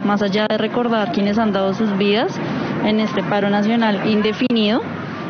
Más 0.05 0.23
allá 0.23 0.47
de 0.49 0.57
recordar 0.57 1.13
quienes 1.13 1.39
han 1.39 1.53
dado 1.53 1.75
sus 1.75 1.97
vidas 1.99 2.33
en 2.85 3.01
este 3.01 3.23
paro 3.23 3.51
nacional 3.51 4.09
indefinido, 4.09 4.81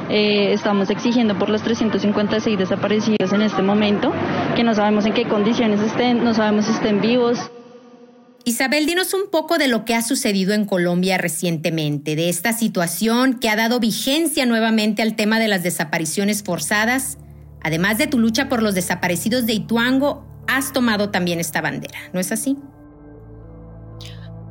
eh, 0.08 0.52
estamos 0.52 0.90
exigiendo 0.90 1.38
por 1.38 1.48
los 1.50 1.62
356 1.62 2.58
desaparecidos 2.58 3.32
en 3.32 3.42
este 3.42 3.62
momento, 3.62 4.12
que 4.56 4.64
no 4.64 4.74
sabemos 4.74 5.06
en 5.06 5.12
qué 5.12 5.24
condiciones 5.24 5.80
estén, 5.80 6.24
no 6.24 6.34
sabemos 6.34 6.66
si 6.66 6.72
estén 6.72 7.00
vivos. 7.00 7.50
Isabel, 8.44 8.86
dinos 8.86 9.12
un 9.12 9.30
poco 9.30 9.58
de 9.58 9.68
lo 9.68 9.84
que 9.84 9.94
ha 9.94 10.02
sucedido 10.02 10.54
en 10.54 10.64
Colombia 10.64 11.18
recientemente, 11.18 12.16
de 12.16 12.28
esta 12.28 12.52
situación 12.52 13.38
que 13.38 13.48
ha 13.48 13.56
dado 13.56 13.80
vigencia 13.80 14.46
nuevamente 14.46 15.02
al 15.02 15.14
tema 15.14 15.38
de 15.38 15.48
las 15.48 15.62
desapariciones 15.62 16.42
forzadas. 16.42 17.18
Además 17.62 17.98
de 17.98 18.06
tu 18.06 18.18
lucha 18.18 18.48
por 18.48 18.62
los 18.62 18.74
desaparecidos 18.74 19.46
de 19.46 19.52
Ituango, 19.52 20.26
has 20.48 20.72
tomado 20.72 21.10
también 21.10 21.38
esta 21.38 21.60
bandera, 21.60 21.98
¿no 22.12 22.20
es 22.20 22.32
así? 22.32 22.56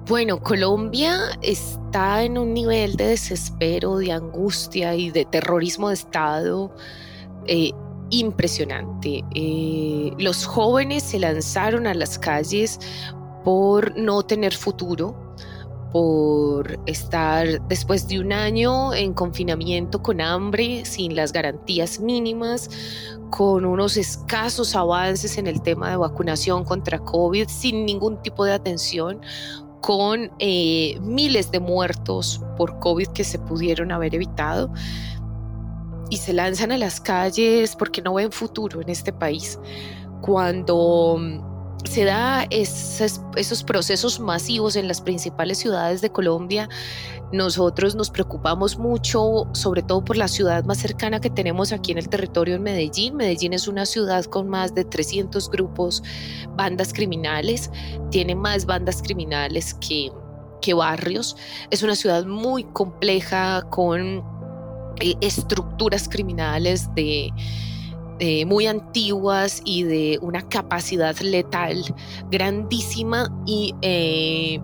Bueno, 0.07 0.39
Colombia 0.39 1.17
está 1.41 2.23
en 2.23 2.37
un 2.37 2.53
nivel 2.53 2.95
de 2.95 3.07
desespero, 3.07 3.97
de 3.97 4.11
angustia 4.11 4.95
y 4.95 5.11
de 5.11 5.25
terrorismo 5.25 5.89
de 5.89 5.95
Estado 5.95 6.73
eh, 7.45 7.71
impresionante. 8.09 9.23
Eh, 9.35 10.11
los 10.17 10.45
jóvenes 10.45 11.03
se 11.03 11.19
lanzaron 11.19 11.85
a 11.85 11.93
las 11.93 12.17
calles 12.17 12.79
por 13.43 13.97
no 13.97 14.23
tener 14.23 14.53
futuro, 14.53 15.35
por 15.91 16.79
estar 16.85 17.67
después 17.67 18.07
de 18.07 18.19
un 18.19 18.31
año 18.31 18.93
en 18.93 19.13
confinamiento 19.13 20.01
con 20.01 20.21
hambre, 20.21 20.85
sin 20.85 21.15
las 21.15 21.31
garantías 21.31 21.99
mínimas, 21.99 22.69
con 23.31 23.65
unos 23.65 23.97
escasos 23.97 24.75
avances 24.75 25.37
en 25.37 25.47
el 25.47 25.61
tema 25.61 25.89
de 25.89 25.97
vacunación 25.97 26.63
contra 26.63 26.99
COVID, 26.99 27.47
sin 27.47 27.85
ningún 27.85 28.21
tipo 28.21 28.45
de 28.45 28.53
atención 28.53 29.21
con 29.81 30.31
eh, 30.39 30.97
miles 31.01 31.51
de 31.51 31.59
muertos 31.59 32.41
por 32.57 32.79
COVID 32.79 33.07
que 33.07 33.23
se 33.23 33.39
pudieron 33.39 33.91
haber 33.91 34.13
evitado 34.13 34.71
y 36.09 36.17
se 36.17 36.33
lanzan 36.33 36.71
a 36.71 36.77
las 36.77 36.99
calles 36.99 37.75
porque 37.75 38.01
no 38.01 38.15
ven 38.15 38.31
futuro 38.31 38.81
en 38.81 38.89
este 38.89 39.13
país. 39.13 39.59
Cuando 40.21 41.17
se 41.85 42.03
da 42.03 42.45
esos, 42.49 43.63
procesos 43.63 44.19
masivos 44.19 44.75
en 44.75 44.87
las 44.87 45.01
principales 45.01 45.57
ciudades 45.59 46.01
de 46.01 46.11
Colombia. 46.11 46.69
Nosotros 47.31 47.95
nos 47.95 48.09
preocupamos 48.09 48.77
mucho, 48.77 49.47
sobre 49.53 49.83
todo 49.83 50.03
por 50.03 50.17
la 50.17 50.27
ciudad 50.27 50.65
más 50.65 50.79
cercana 50.79 51.21
que 51.21 51.29
tenemos 51.29 51.71
aquí 51.71 51.91
en 51.91 51.99
el 51.99 52.09
territorio 52.09 52.55
en 52.55 52.63
Medellín. 52.63 53.15
Medellín 53.15 53.53
es 53.53 53.67
una 53.67 53.85
ciudad 53.85 54.25
con 54.25 54.49
más 54.49 54.73
de 54.73 54.83
300 54.83 55.49
grupos, 55.49 56.03
bandas 56.55 56.91
criminales. 56.91 57.71
Tiene 58.09 58.35
más 58.35 58.65
bandas 58.65 59.01
criminales 59.01 59.75
que, 59.75 60.11
que 60.61 60.73
barrios. 60.73 61.37
Es 61.69 61.83
una 61.83 61.95
ciudad 61.95 62.25
muy 62.25 62.63
compleja 62.65 63.61
con 63.69 64.23
eh, 64.99 65.15
estructuras 65.21 66.09
criminales 66.09 66.93
de 66.95 67.31
eh, 68.19 68.45
muy 68.45 68.67
antiguas 68.67 69.61
y 69.63 69.83
de 69.83 70.19
una 70.21 70.41
capacidad 70.41 71.17
letal 71.19 71.83
grandísima 72.29 73.29
y 73.45 73.73
eh, 73.81 74.59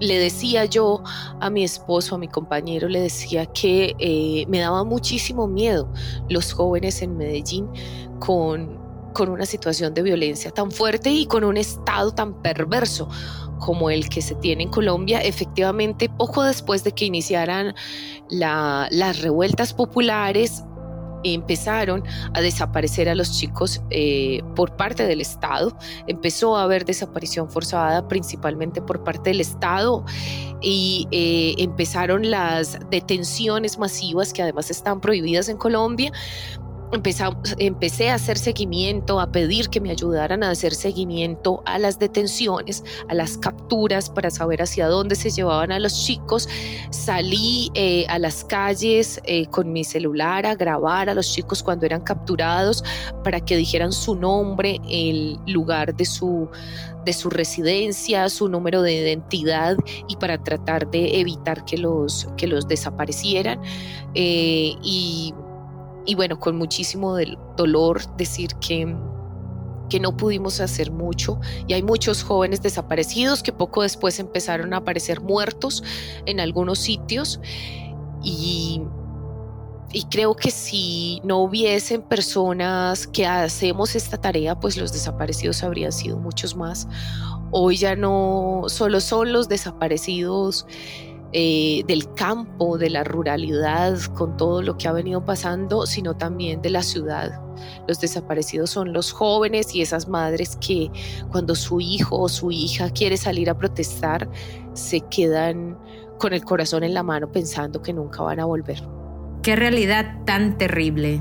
le 0.00 0.18
decía 0.18 0.64
yo 0.64 1.02
a 1.40 1.50
mi 1.50 1.64
esposo, 1.64 2.14
a 2.14 2.18
mi 2.18 2.28
compañero, 2.28 2.88
le 2.88 3.00
decía 3.00 3.46
que 3.46 3.94
eh, 3.98 4.44
me 4.48 4.60
daba 4.60 4.84
muchísimo 4.84 5.48
miedo 5.48 5.92
los 6.28 6.52
jóvenes 6.52 7.02
en 7.02 7.16
Medellín 7.16 7.68
con, 8.20 8.78
con 9.14 9.30
una 9.30 9.46
situación 9.46 9.94
de 9.94 10.02
violencia 10.02 10.50
tan 10.50 10.70
fuerte 10.70 11.10
y 11.10 11.26
con 11.26 11.42
un 11.42 11.56
estado 11.56 12.12
tan 12.12 12.40
perverso 12.42 13.08
como 13.58 13.90
el 13.90 14.08
que 14.08 14.20
se 14.20 14.34
tiene 14.36 14.64
en 14.64 14.70
Colombia, 14.70 15.20
efectivamente 15.20 16.08
poco 16.08 16.42
después 16.42 16.84
de 16.84 16.92
que 16.92 17.06
iniciaran 17.06 17.74
las 18.28 19.22
revueltas 19.22 19.72
populares, 19.72 20.64
empezaron 21.24 22.04
a 22.32 22.40
desaparecer 22.40 23.08
a 23.08 23.14
los 23.14 23.32
chicos 23.38 23.82
eh, 23.90 24.42
por 24.54 24.76
parte 24.76 25.06
del 25.06 25.20
Estado. 25.20 25.76
Empezó 26.06 26.56
a 26.56 26.64
haber 26.64 26.84
desaparición 26.84 27.50
forzada 27.50 28.06
principalmente 28.08 28.80
por 28.82 29.02
parte 29.02 29.30
del 29.30 29.40
Estado 29.40 30.04
y 30.60 31.08
eh, 31.10 31.54
empezaron 31.58 32.30
las 32.30 32.78
detenciones 32.90 33.78
masivas 33.78 34.32
que 34.32 34.42
además 34.42 34.70
están 34.70 35.00
prohibidas 35.00 35.48
en 35.48 35.56
Colombia 35.56 36.12
empecé 36.92 38.10
a 38.10 38.14
hacer 38.14 38.38
seguimiento, 38.38 39.20
a 39.20 39.30
pedir 39.30 39.68
que 39.68 39.80
me 39.80 39.90
ayudaran 39.90 40.42
a 40.42 40.50
hacer 40.50 40.74
seguimiento 40.74 41.62
a 41.66 41.78
las 41.78 41.98
detenciones, 41.98 42.84
a 43.08 43.14
las 43.14 43.36
capturas 43.38 44.10
para 44.10 44.30
saber 44.30 44.62
hacia 44.62 44.88
dónde 44.88 45.14
se 45.14 45.30
llevaban 45.30 45.72
a 45.72 45.78
los 45.78 46.04
chicos. 46.04 46.48
Salí 46.90 47.70
eh, 47.74 48.06
a 48.08 48.18
las 48.18 48.44
calles 48.44 49.20
eh, 49.24 49.46
con 49.46 49.72
mi 49.72 49.84
celular 49.84 50.46
a 50.46 50.54
grabar 50.54 51.08
a 51.08 51.14
los 51.14 51.32
chicos 51.32 51.62
cuando 51.62 51.86
eran 51.86 52.02
capturados 52.02 52.84
para 53.22 53.40
que 53.40 53.56
dijeran 53.56 53.92
su 53.92 54.14
nombre, 54.14 54.80
el 54.88 55.38
lugar 55.46 55.94
de 55.94 56.04
su 56.04 56.48
de 57.04 57.12
su 57.12 57.30
residencia, 57.30 58.28
su 58.28 58.48
número 58.48 58.82
de 58.82 58.94
identidad 58.94 59.76
y 60.08 60.16
para 60.16 60.42
tratar 60.42 60.90
de 60.90 61.20
evitar 61.20 61.64
que 61.64 61.76
los, 61.76 62.26
que 62.36 62.46
los 62.46 62.66
desaparecieran. 62.66 63.60
Eh, 64.14 64.74
y 64.82 65.34
y 66.06 66.14
bueno, 66.14 66.38
con 66.38 66.56
muchísimo 66.56 67.16
dolor 67.56 68.16
decir 68.16 68.54
que, 68.56 68.94
que 69.88 70.00
no 70.00 70.16
pudimos 70.16 70.60
hacer 70.60 70.90
mucho 70.90 71.40
y 71.66 71.72
hay 71.74 71.82
muchos 71.82 72.22
jóvenes 72.22 72.62
desaparecidos 72.62 73.42
que 73.42 73.52
poco 73.52 73.82
después 73.82 74.18
empezaron 74.18 74.74
a 74.74 74.78
aparecer 74.78 75.20
muertos 75.20 75.82
en 76.26 76.40
algunos 76.40 76.78
sitios 76.78 77.40
y, 78.22 78.82
y 79.92 80.04
creo 80.04 80.34
que 80.34 80.50
si 80.50 81.20
no 81.24 81.38
hubiesen 81.38 82.02
personas 82.02 83.06
que 83.06 83.26
hacemos 83.26 83.94
esta 83.94 84.20
tarea, 84.20 84.58
pues 84.58 84.76
los 84.76 84.92
desaparecidos 84.92 85.62
habrían 85.62 85.92
sido 85.92 86.18
muchos 86.18 86.56
más. 86.56 86.88
Hoy 87.50 87.76
ya 87.76 87.94
no 87.94 88.64
solo 88.66 89.00
son 89.00 89.32
los 89.32 89.48
desaparecidos 89.48 90.66
eh, 91.36 91.82
del 91.88 92.14
campo, 92.14 92.78
de 92.78 92.90
la 92.90 93.02
ruralidad, 93.02 93.98
con 94.14 94.36
todo 94.36 94.62
lo 94.62 94.78
que 94.78 94.86
ha 94.86 94.92
venido 94.92 95.24
pasando, 95.24 95.84
sino 95.84 96.16
también 96.16 96.62
de 96.62 96.70
la 96.70 96.84
ciudad. 96.84 97.40
Los 97.88 97.98
desaparecidos 97.98 98.70
son 98.70 98.92
los 98.92 99.10
jóvenes 99.10 99.74
y 99.74 99.82
esas 99.82 100.06
madres 100.06 100.56
que 100.64 100.92
cuando 101.32 101.56
su 101.56 101.80
hijo 101.80 102.20
o 102.20 102.28
su 102.28 102.52
hija 102.52 102.88
quiere 102.90 103.16
salir 103.16 103.50
a 103.50 103.58
protestar, 103.58 104.30
se 104.74 105.00
quedan 105.00 105.76
con 106.20 106.34
el 106.34 106.44
corazón 106.44 106.84
en 106.84 106.94
la 106.94 107.02
mano 107.02 107.32
pensando 107.32 107.82
que 107.82 107.92
nunca 107.92 108.22
van 108.22 108.38
a 108.38 108.44
volver. 108.44 108.80
Qué 109.42 109.56
realidad 109.56 110.24
tan 110.24 110.56
terrible. 110.56 111.20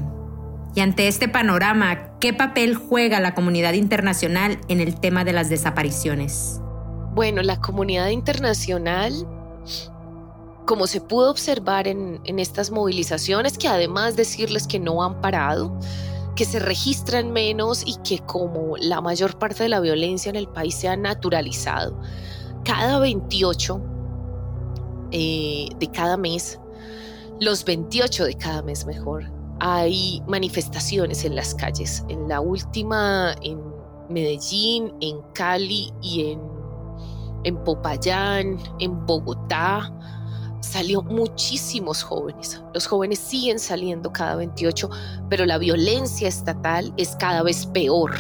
Y 0.76 0.82
ante 0.82 1.08
este 1.08 1.28
panorama, 1.28 2.19
¿qué 2.19 2.34
papel 2.34 2.76
juega 2.76 3.19
la 3.19 3.34
comunidad 3.34 3.73
internacional 3.73 4.60
en 4.67 4.80
el 4.80 4.99
tema 4.99 5.26
de 5.26 5.34
las 5.34 5.49
desapariciones? 5.49 6.62
Bueno, 7.15 7.41
la 7.41 7.60
comunidad 7.60 8.10
internacional 8.10 9.12
como 10.65 10.88
se 10.88 11.02
pudo 11.02 11.30
observar 11.30 11.88
en, 11.88 12.21
estas 12.26 12.71
movilizaciones, 12.71 13.58
que 13.58 13.67
además 13.67 14.15
decirles 14.15 14.67
que 14.67 14.80
no 14.80 15.04
han 15.04 15.21
parado, 15.21 15.78
que 16.36 16.45
se 16.45 16.60
registran 16.60 17.32
menos 17.32 17.84
y 17.86 17.95
que 18.04 18.19
como 18.19 18.78
la 18.78 19.02
mayor 19.02 19.38
parte 19.38 19.63
de 19.63 19.69
la 19.69 19.80
violencia 19.80 20.30
en 20.30 20.36
el 20.36 20.47
país 20.47 20.76
se 20.76 20.88
ha 20.88 20.97
naturalizado, 20.97 21.99
cada 22.63 22.99
28 22.99 23.82
eh, 25.12 25.67
de 25.78 25.88
cada 25.91 26.17
mes, 26.17 26.60
los 27.39 27.65
28 27.65 28.26
de 28.26 28.34
cada 28.36 28.62
mes 28.62 28.86
mejor, 28.86 29.32
hay 29.60 30.21
manifestaciones 30.28 31.23
en 31.26 31.36
las 31.36 31.54
calles. 31.56 32.04
En 32.10 32.28
la 32.28 32.41
última 32.41 33.36
en 33.41 33.62
Medellín, 34.10 34.93
en 35.02 35.21
Cali 35.34 35.93
y 36.02 36.32
en, 36.32 36.41
en 37.43 37.63
Popayán, 37.63 38.58
en 38.80 39.06
Bogotá, 39.06 39.91
salió 40.63 41.04
muchísimos 41.04 42.04
jóvenes. 42.04 42.62
Los 42.73 42.88
jóvenes 42.88 43.19
siguen 43.19 43.60
saliendo 43.60 44.12
cada 44.12 44.36
28, 44.38 44.89
pero 45.30 45.45
la 45.45 45.58
violencia 45.58 46.28
estatal 46.28 46.93
es 46.97 47.15
cada 47.17 47.43
vez 47.43 47.65
peor. 47.67 48.12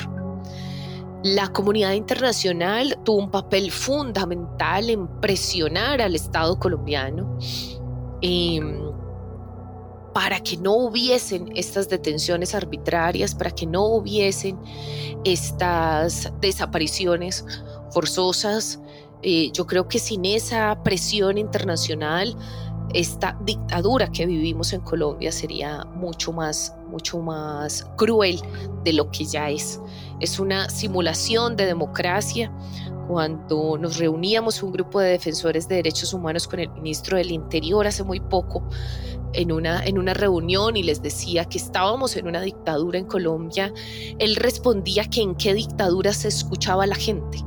La 1.23 1.47
comunidad 1.47 1.93
internacional 1.93 2.99
tuvo 3.05 3.19
un 3.19 3.31
papel 3.31 3.71
fundamental 3.71 4.89
en 4.89 5.07
presionar 5.21 6.01
al 6.01 6.15
Estado 6.15 6.59
colombiano 6.59 7.37
em, 8.21 8.91
para 10.13 10.41
que 10.41 10.57
no 10.57 10.73
hubiesen 10.73 11.49
estas 11.55 11.87
detenciones 11.87 12.53
arbitrarias, 12.53 13.33
para 13.33 13.51
que 13.51 13.65
no 13.65 13.85
hubiesen 13.85 14.59
estas 15.23 16.29
desapariciones 16.41 17.45
forzosas, 17.91 18.81
eh, 19.23 19.51
yo 19.53 19.65
creo 19.65 19.87
que 19.87 19.99
sin 19.99 20.25
esa 20.25 20.83
presión 20.83 21.37
internacional, 21.37 22.35
esta 22.93 23.37
dictadura 23.45 24.11
que 24.11 24.25
vivimos 24.25 24.73
en 24.73 24.81
Colombia 24.81 25.31
sería 25.31 25.85
mucho 25.95 26.33
más, 26.33 26.75
mucho 26.87 27.19
más 27.19 27.87
cruel 27.95 28.39
de 28.83 28.93
lo 28.93 29.09
que 29.11 29.23
ya 29.23 29.49
es. 29.49 29.79
Es 30.19 30.39
una 30.39 30.69
simulación 30.69 31.55
de 31.55 31.65
democracia. 31.65 32.51
Cuando 33.07 33.77
nos 33.77 33.97
reuníamos 33.97 34.61
un 34.61 34.73
grupo 34.73 34.99
de 34.99 35.11
defensores 35.11 35.67
de 35.67 35.75
derechos 35.75 36.13
humanos 36.13 36.47
con 36.47 36.59
el 36.59 36.69
ministro 36.69 37.17
del 37.17 37.31
Interior 37.31 37.87
hace 37.87 38.03
muy 38.03 38.19
poco, 38.19 38.67
en 39.33 39.51
una, 39.51 39.83
en 39.85 39.97
una 39.97 40.13
reunión 40.13 40.77
y 40.77 40.83
les 40.83 41.01
decía 41.01 41.45
que 41.45 41.57
estábamos 41.57 42.15
en 42.17 42.27
una 42.27 42.41
dictadura 42.41 42.99
en 42.99 43.05
Colombia, 43.05 43.73
él 44.19 44.35
respondía 44.35 45.05
que 45.05 45.21
en 45.21 45.35
qué 45.35 45.53
dictadura 45.53 46.13
se 46.13 46.27
escuchaba 46.27 46.85
la 46.85 46.95
gente 46.95 47.43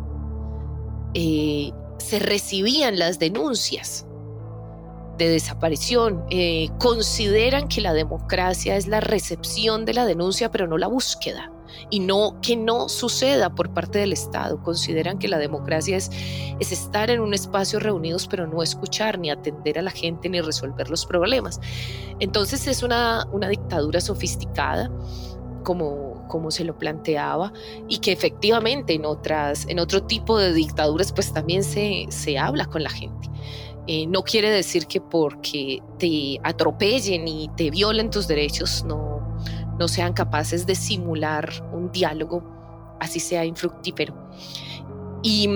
eh, 1.15 1.73
se 1.99 2.19
recibían 2.19 2.99
las 2.99 3.19
denuncias 3.19 4.07
de 5.19 5.29
desaparición. 5.29 6.25
Eh, 6.31 6.69
consideran 6.79 7.69
que 7.69 7.81
la 7.81 7.93
democracia 7.93 8.77
es 8.77 8.87
la 8.87 9.01
recepción 9.01 9.85
de 9.85 9.95
la 9.95 10.07
denuncia, 10.07 10.51
pero 10.51 10.67
no 10.67 10.79
la 10.79 10.87
búsqueda. 10.89 11.51
Y 11.91 12.01
no 12.01 12.41
que 12.41 12.57
no 12.57 12.89
suceda 12.89 13.55
por 13.55 13.73
parte 13.75 13.99
del 13.99 14.13
Estado. 14.13 14.63
Consideran 14.63 15.19
que 15.19 15.29
la 15.29 15.39
democracia 15.39 15.97
es, 15.97 16.11
es 16.59 16.73
estar 16.73 17.11
en 17.11 17.21
un 17.21 17.35
espacio 17.35 17.81
reunidos, 17.81 18.29
pero 18.29 18.47
no 18.47 18.63
escuchar 18.63 19.19
ni 19.19 19.31
atender 19.31 19.79
a 19.79 19.83
la 19.83 19.91
gente 19.91 20.29
ni 20.29 20.41
resolver 20.41 20.89
los 20.89 21.05
problemas. 21.05 21.61
Entonces 22.19 22.67
es 22.67 22.83
una, 22.83 23.27
una 23.33 23.49
dictadura 23.49 24.01
sofisticada, 24.01 24.91
como 25.67 26.29
como 26.29 26.53
se 26.53 26.63
lo 26.65 26.79
planteaba 26.79 27.53
y 27.89 27.99
que 27.99 28.13
efectivamente 28.13 28.95
en 28.95 29.05
otras, 29.05 29.67
en 29.69 29.81
otro 29.81 30.05
tipo 30.05 30.39
de 30.39 30.53
dictaduras 30.53 31.13
pues 31.13 31.33
también 31.33 31.65
se, 31.65 32.07
se 32.09 32.39
habla 32.39 32.67
con 32.67 32.85
la 32.85 32.91
gente. 32.91 33.29
Eh, 33.89 34.07
no 34.07 34.23
quiere 34.23 34.51
decir 34.51 34.87
que 34.87 35.01
porque 35.01 35.83
te 35.99 36.39
atropellen 36.45 37.27
y 37.27 37.49
te 37.57 37.71
violen 37.71 38.11
tus 38.11 38.27
derechos 38.27 38.85
no, 38.85 39.21
no 39.79 39.89
sean 39.89 40.13
capaces 40.13 40.67
de 40.67 40.75
simular 40.75 41.51
un 41.73 41.91
diálogo, 41.91 42.43
así 43.01 43.21
sea 43.21 43.45
infructífero. 43.45 44.15
Y, 45.23 45.49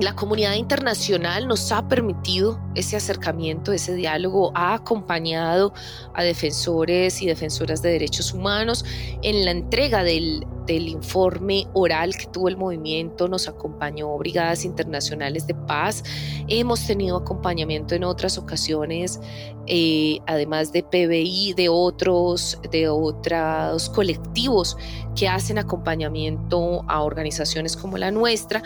la 0.00 0.14
comunidad 0.14 0.54
internacional 0.54 1.48
nos 1.48 1.72
ha 1.72 1.88
permitido 1.88 2.60
ese 2.76 2.96
acercamiento, 2.96 3.72
ese 3.72 3.94
diálogo, 3.94 4.52
ha 4.54 4.74
acompañado 4.74 5.72
a 6.14 6.22
defensores 6.22 7.20
y 7.20 7.26
defensoras 7.26 7.82
de 7.82 7.90
derechos 7.90 8.32
humanos 8.32 8.84
en 9.22 9.44
la 9.44 9.50
entrega 9.50 10.04
del, 10.04 10.46
informe 10.68 11.66
oral 11.72 12.14
que 12.14 12.26
tuvo 12.26 12.48
el 12.48 12.58
movimiento, 12.58 13.26
nos 13.26 13.48
acompañó 13.48 14.16
Brigadas 14.18 14.66
Internacionales 14.66 15.46
de 15.46 15.54
Paz, 15.54 16.04
hemos 16.46 16.86
tenido 16.86 17.16
acompañamiento 17.16 17.94
en 17.94 18.04
otras 18.04 18.36
ocasiones, 18.36 19.18
eh, 19.66 20.20
además 20.26 20.70
de 20.70 20.82
PBI, 20.82 21.54
de 21.54 21.70
otros, 21.70 22.58
de 22.70 22.86
otros 22.90 23.88
colectivos 23.88 24.76
que 25.16 25.26
hacen 25.26 25.56
acompañamiento 25.56 26.84
a 26.86 27.00
organizaciones 27.02 27.74
como 27.74 27.96
la 27.96 28.10
nuestra 28.10 28.62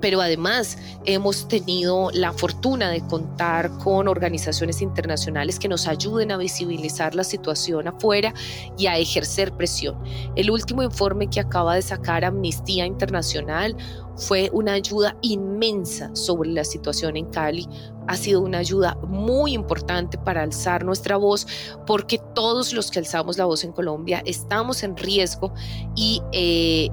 pero 0.00 0.20
además 0.20 0.78
hemos 1.04 1.48
tenido 1.48 2.10
la 2.12 2.32
fortuna 2.32 2.90
de 2.90 3.00
contar 3.06 3.70
con 3.78 4.08
organizaciones 4.08 4.82
internacionales 4.82 5.58
que 5.58 5.68
nos 5.68 5.86
ayuden 5.86 6.32
a 6.32 6.36
visibilizar 6.36 7.14
la 7.14 7.24
situación 7.24 7.88
afuera 7.88 8.34
y 8.76 8.86
a 8.86 8.96
ejercer 8.96 9.52
presión. 9.52 9.96
El 10.36 10.50
último 10.50 10.82
informe 10.82 11.28
que 11.28 11.40
acaba 11.40 11.74
de 11.74 11.82
sacar 11.82 12.24
Amnistía 12.24 12.86
Internacional 12.86 13.76
fue 14.16 14.50
una 14.52 14.72
ayuda 14.72 15.16
inmensa 15.22 16.14
sobre 16.14 16.50
la 16.50 16.64
situación 16.64 17.16
en 17.16 17.26
Cali. 17.26 17.68
Ha 18.08 18.16
sido 18.16 18.40
una 18.40 18.58
ayuda 18.58 18.96
muy 19.06 19.52
importante 19.52 20.18
para 20.18 20.42
alzar 20.42 20.84
nuestra 20.84 21.16
voz 21.16 21.46
porque 21.86 22.20
todos 22.34 22.72
los 22.72 22.90
que 22.90 22.98
alzamos 22.98 23.38
la 23.38 23.44
voz 23.44 23.64
en 23.64 23.72
Colombia 23.72 24.22
estamos 24.24 24.82
en 24.82 24.96
riesgo 24.96 25.52
y 25.94 26.22
eh, 26.32 26.88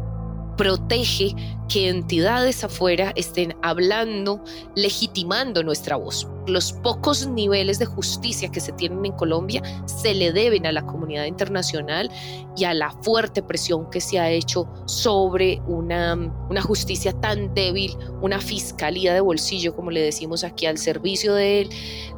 protege 0.58 1.36
que 1.68 1.90
entidades 1.90 2.64
afuera 2.64 3.12
estén 3.16 3.56
hablando, 3.62 4.44
legitimando 4.76 5.64
nuestra 5.64 5.96
voz. 5.96 6.28
Los 6.48 6.74
pocos 6.74 7.28
niveles 7.28 7.80
de 7.80 7.86
justicia 7.86 8.50
que 8.50 8.60
se 8.60 8.72
tienen 8.74 9.04
en 9.06 9.14
Colombia 9.14 9.64
se 9.86 10.14
le 10.14 10.32
deben 10.32 10.66
a 10.68 10.72
la 10.72 10.86
comunidad 10.86 11.26
internacional 11.26 12.12
y 12.56 12.66
a 12.66 12.74
la 12.74 12.92
fuerte 13.02 13.42
presión 13.42 13.90
que 13.90 14.00
se 14.00 14.20
ha 14.20 14.30
hecho 14.30 14.68
sobre 14.86 15.62
una, 15.68 16.14
una 16.50 16.62
justicia 16.62 17.14
tan 17.14 17.54
débil, 17.56 17.98
una 18.22 18.40
fiscalía 18.40 19.14
de 19.14 19.22
bolsillo, 19.22 19.76
como 19.76 19.90
le 19.90 20.02
decimos 20.02 20.44
aquí, 20.44 20.68
al 20.68 20.78
servicio 20.78 21.34
de, 21.34 21.68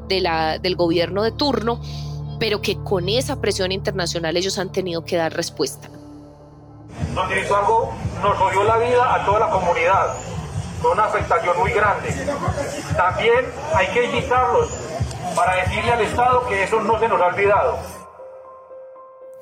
del 0.10 0.76
gobierno 0.76 1.23
de 1.23 1.32
turno, 1.32 1.80
pero 2.39 2.62
que 2.62 2.76
con 2.84 3.08
esa 3.10 3.39
presión 3.39 3.71
internacional 3.71 4.36
ellos 4.36 4.58
han 4.58 4.71
tenido 4.71 5.06
que 5.06 5.15
dar 5.15 5.34
respuesta. 5.34 5.89
Don 7.14 7.32
algo 7.32 7.94
nos 8.22 8.38
jodió 8.38 8.64
la 8.64 8.78
vida 8.78 9.16
a 9.16 9.26
toda 9.26 9.40
la 9.40 9.50
comunidad. 9.50 10.16
Fue 10.82 10.92
una 10.92 11.06
afectación 11.06 11.58
muy 11.60 11.72
grande. 11.72 12.10
También 12.96 13.46
hay 13.74 13.88
que 13.88 14.06
invitarlos 14.06 14.70
para 15.36 15.56
decirle 15.56 15.92
al 15.92 16.02
Estado 16.02 16.48
que 16.48 16.64
eso 16.64 16.82
no 16.82 17.00
se 17.00 17.08
nos 17.08 17.22
ha 17.22 17.28
olvidado. 17.28 17.80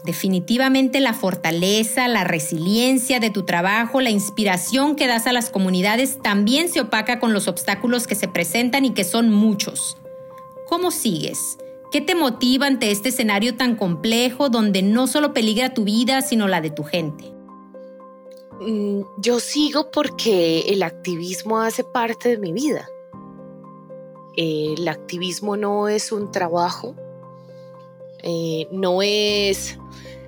Definitivamente 0.05 0.99
la 0.99 1.13
fortaleza, 1.13 2.07
la 2.07 2.23
resiliencia 2.23 3.19
de 3.19 3.31
tu 3.31 3.43
trabajo, 3.43 4.01
la 4.01 4.11
inspiración 4.11 4.95
que 4.95 5.07
das 5.07 5.25
a 5.25 5.33
las 5.33 5.49
comunidades 5.49 6.19
también 6.21 6.69
se 6.69 6.81
opaca 6.81 7.19
con 7.19 7.33
los 7.33 7.47
obstáculos 7.47 8.05
que 8.05 8.13
se 8.13 8.27
presentan 8.27 8.85
y 8.85 8.93
que 8.93 9.03
son 9.03 9.31
muchos. 9.31 9.97
¿Cómo 10.67 10.91
sigues? 10.91 11.57
¿Qué 11.91 12.01
te 12.01 12.13
motiva 12.13 12.67
ante 12.67 12.91
este 12.91 13.09
escenario 13.09 13.55
tan 13.55 13.75
complejo 13.75 14.49
donde 14.49 14.83
no 14.83 15.07
solo 15.07 15.33
peligra 15.33 15.73
tu 15.73 15.85
vida, 15.85 16.21
sino 16.21 16.47
la 16.47 16.61
de 16.61 16.69
tu 16.69 16.83
gente? 16.83 17.34
Mm, 18.59 19.01
yo 19.17 19.39
sigo 19.39 19.91
porque 19.91 20.61
el 20.67 20.83
activismo 20.83 21.59
hace 21.59 21.83
parte 21.83 22.29
de 22.29 22.37
mi 22.37 22.53
vida. 22.53 22.87
El 24.37 24.87
activismo 24.87 25.55
no 25.57 25.87
es 25.87 26.11
un 26.11 26.31
trabajo, 26.31 26.95
eh, 28.23 28.67
no 28.71 29.01
es 29.01 29.77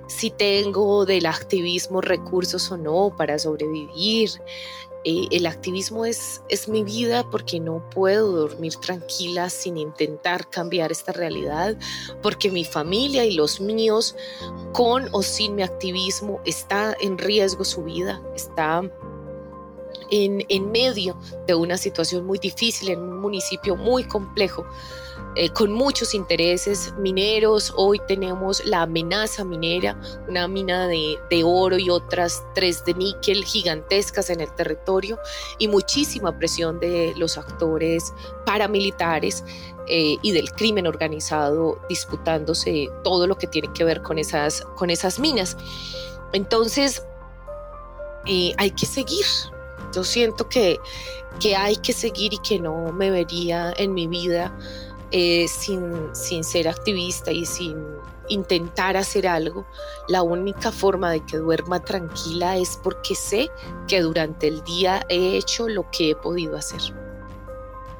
si 0.08 0.30
tengo 0.30 1.06
del 1.06 1.26
activismo 1.26 2.00
recursos 2.00 2.72
o 2.72 2.76
no 2.76 3.14
para 3.16 3.38
sobrevivir, 3.38 4.30
eh, 5.04 5.28
el 5.30 5.46
activismo 5.46 6.04
es, 6.04 6.42
es 6.48 6.68
mi 6.68 6.82
vida 6.82 7.28
porque 7.30 7.60
no 7.60 7.88
puedo 7.90 8.32
dormir 8.32 8.74
tranquila 8.76 9.48
sin 9.48 9.76
intentar 9.76 10.50
cambiar 10.50 10.90
esta 10.90 11.12
realidad, 11.12 11.76
porque 12.20 12.50
mi 12.50 12.64
familia 12.64 13.24
y 13.24 13.34
los 13.34 13.60
míos, 13.60 14.16
con 14.72 15.08
o 15.12 15.22
sin 15.22 15.54
mi 15.54 15.62
activismo, 15.62 16.40
está 16.44 16.96
en 17.00 17.16
riesgo 17.16 17.64
su 17.64 17.84
vida, 17.84 18.20
está 18.34 18.82
en, 20.10 20.44
en 20.48 20.70
medio 20.72 21.16
de 21.46 21.54
una 21.54 21.76
situación 21.76 22.26
muy 22.26 22.38
difícil, 22.38 22.88
en 22.88 23.00
un 23.00 23.20
municipio 23.20 23.76
muy 23.76 24.02
complejo. 24.04 24.66
Eh, 25.40 25.50
con 25.50 25.72
muchos 25.72 26.14
intereses 26.14 26.92
mineros. 26.98 27.72
Hoy 27.76 28.00
tenemos 28.08 28.64
la 28.64 28.82
amenaza 28.82 29.44
minera, 29.44 29.96
una 30.26 30.48
mina 30.48 30.88
de, 30.88 31.16
oro 31.44 31.78
y 31.78 31.90
otras 31.90 32.42
tres 32.56 32.84
de 32.84 32.94
níquel 32.94 33.44
gigantescas 33.44 34.30
en 34.30 34.40
el 34.40 34.52
territorio 34.56 35.16
y 35.58 35.68
muchísima 35.68 36.36
presión 36.36 36.80
de 36.80 37.14
los 37.16 37.38
actores 37.38 38.12
paramilitares 38.46 39.44
eh, 39.86 40.16
y 40.22 40.32
del 40.32 40.50
crimen 40.50 40.88
organizado 40.88 41.80
disputándose 41.88 42.90
todo 43.04 43.28
lo 43.28 43.38
que 43.38 43.46
tiene 43.46 43.72
que 43.72 43.84
ver 43.84 44.02
con 44.02 44.18
esas, 44.18 44.62
con 44.74 44.90
esas 44.90 45.20
minas. 45.20 45.56
Entonces, 46.32 47.04
eh, 48.26 48.54
hay 48.56 48.72
que 48.72 48.86
seguir. 48.86 49.24
Yo 49.94 50.02
siento 50.02 50.48
que, 50.48 50.80
que 51.38 51.54
hay 51.54 51.76
que 51.76 51.92
seguir 51.92 52.34
y 52.34 52.38
que 52.38 52.58
no 52.58 52.92
me 52.92 53.12
vería 53.12 53.72
en 53.76 53.94
mi 53.94 54.08
vida 54.08 54.52
eh, 55.10 55.46
sin, 55.48 56.14
sin 56.14 56.44
ser 56.44 56.68
activista 56.68 57.32
y 57.32 57.46
sin 57.46 57.76
intentar 58.28 58.96
hacer 58.96 59.26
algo, 59.26 59.66
la 60.06 60.22
única 60.22 60.70
forma 60.72 61.10
de 61.10 61.24
que 61.24 61.38
duerma 61.38 61.80
tranquila 61.80 62.56
es 62.56 62.78
porque 62.82 63.14
sé 63.14 63.50
que 63.86 64.00
durante 64.00 64.48
el 64.48 64.62
día 64.64 65.04
he 65.08 65.36
hecho 65.36 65.68
lo 65.68 65.90
que 65.90 66.10
he 66.10 66.14
podido 66.14 66.56
hacer. 66.56 66.80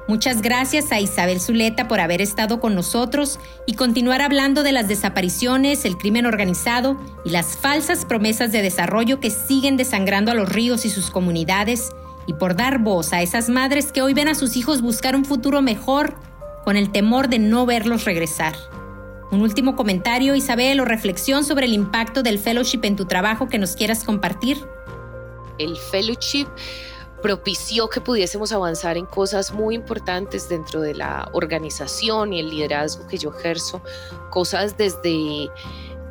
Muchas 0.07 0.41
gracias 0.41 0.91
a 0.91 0.99
Isabel 0.99 1.39
Zuleta 1.39 1.87
por 1.87 1.99
haber 1.99 2.19
estado 2.19 2.59
con 2.59 2.73
nosotros 2.73 3.39
y 3.67 3.73
continuar 3.73 4.23
hablando 4.23 4.63
de 4.63 4.71
las 4.71 4.87
desapariciones, 4.87 5.85
el 5.85 5.97
crimen 5.97 6.25
organizado 6.25 6.97
y 7.23 7.29
las 7.29 7.55
falsas 7.55 8.05
promesas 8.05 8.51
de 8.51 8.63
desarrollo 8.63 9.19
que 9.19 9.29
siguen 9.29 9.77
desangrando 9.77 10.31
a 10.31 10.33
los 10.33 10.49
ríos 10.49 10.83
y 10.85 10.89
sus 10.89 11.11
comunidades 11.11 11.91
y 12.25 12.33
por 12.33 12.55
dar 12.55 12.79
voz 12.79 13.13
a 13.13 13.21
esas 13.21 13.49
madres 13.49 13.91
que 13.91 14.01
hoy 14.01 14.15
ven 14.15 14.29
a 14.29 14.35
sus 14.35 14.57
hijos 14.57 14.81
buscar 14.81 15.15
un 15.15 15.25
futuro 15.25 15.61
mejor 15.61 16.15
con 16.69 16.77
el 16.77 16.91
temor 16.91 17.29
de 17.29 17.39
no 17.39 17.65
verlos 17.65 18.05
regresar. 18.05 18.55
Un 19.31 19.41
último 19.41 19.75
comentario, 19.75 20.35
Isabel, 20.35 20.79
o 20.79 20.85
reflexión 20.85 21.43
sobre 21.43 21.65
el 21.65 21.73
impacto 21.73 22.21
del 22.21 22.37
fellowship 22.37 22.81
en 22.83 22.95
tu 22.95 23.05
trabajo 23.05 23.47
que 23.47 23.57
nos 23.57 23.75
quieras 23.75 24.03
compartir. 24.03 24.63
El 25.57 25.75
fellowship 25.77 26.45
propició 27.23 27.89
que 27.89 28.01
pudiésemos 28.01 28.51
avanzar 28.51 28.97
en 28.97 29.07
cosas 29.07 29.51
muy 29.51 29.73
importantes 29.73 30.47
dentro 30.47 30.79
de 30.81 30.93
la 30.93 31.27
organización 31.33 32.33
y 32.33 32.39
el 32.39 32.51
liderazgo 32.51 33.07
que 33.07 33.17
yo 33.17 33.33
ejerzo, 33.35 33.81
cosas 34.29 34.77
desde 34.77 35.49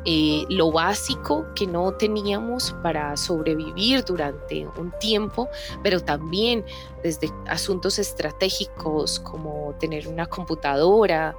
eh, 0.05 0.45
lo 0.47 0.71
básico 0.71 1.45
que 1.55 1.67
no 1.67 1.91
teníamos 1.91 2.73
para 2.81 3.17
sobrevivir 3.17 4.05
durante 4.05 4.65
un 4.77 4.93
tiempo, 4.99 5.49
pero 5.83 5.99
también 5.99 6.63
desde 7.03 7.29
asuntos 7.47 7.99
estratégicos 7.99 9.19
como 9.19 9.75
tener 9.77 10.07
una 10.07 10.25
computadora, 10.25 11.35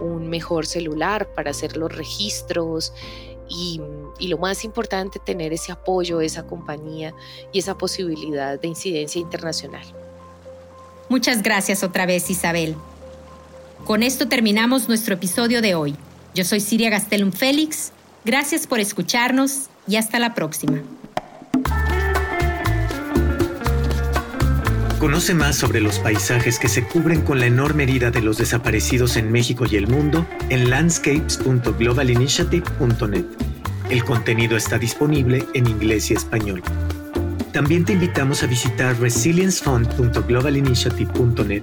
un 0.00 0.30
mejor 0.30 0.64
celular 0.64 1.28
para 1.34 1.50
hacer 1.50 1.76
los 1.76 1.94
registros 1.94 2.94
y, 3.46 3.80
y, 4.18 4.28
lo 4.28 4.38
más 4.38 4.64
importante, 4.64 5.18
tener 5.18 5.52
ese 5.52 5.72
apoyo, 5.72 6.20
esa 6.22 6.44
compañía 6.46 7.14
y 7.52 7.58
esa 7.58 7.76
posibilidad 7.76 8.58
de 8.58 8.68
incidencia 8.68 9.20
internacional. 9.20 9.84
Muchas 11.10 11.42
gracias 11.42 11.82
otra 11.82 12.06
vez, 12.06 12.30
Isabel. 12.30 12.74
Con 13.84 14.02
esto 14.02 14.28
terminamos 14.28 14.88
nuestro 14.88 15.14
episodio 15.14 15.62
de 15.62 15.74
hoy. 15.74 15.96
Yo 16.34 16.44
soy 16.44 16.60
Siria 16.60 16.90
Gastelum 16.90 17.32
Félix 17.32 17.92
Gracias 18.28 18.66
por 18.66 18.78
escucharnos 18.78 19.70
y 19.86 19.96
hasta 19.96 20.18
la 20.18 20.34
próxima. 20.34 20.82
Conoce 24.98 25.32
más 25.32 25.56
sobre 25.56 25.80
los 25.80 25.98
paisajes 25.98 26.58
que 26.58 26.68
se 26.68 26.84
cubren 26.84 27.22
con 27.22 27.40
la 27.40 27.46
enorme 27.46 27.84
herida 27.84 28.10
de 28.10 28.20
los 28.20 28.36
desaparecidos 28.36 29.16
en 29.16 29.32
México 29.32 29.64
y 29.64 29.76
el 29.76 29.86
mundo 29.86 30.26
en 30.50 30.68
landscapes.globalinitiative.net. 30.68 33.24
El 33.88 34.04
contenido 34.04 34.58
está 34.58 34.76
disponible 34.76 35.46
en 35.54 35.66
inglés 35.66 36.10
y 36.10 36.14
español. 36.14 36.62
También 37.54 37.86
te 37.86 37.94
invitamos 37.94 38.42
a 38.42 38.46
visitar 38.46 39.00
resiliencefund.globalinitiative.net 39.00 41.62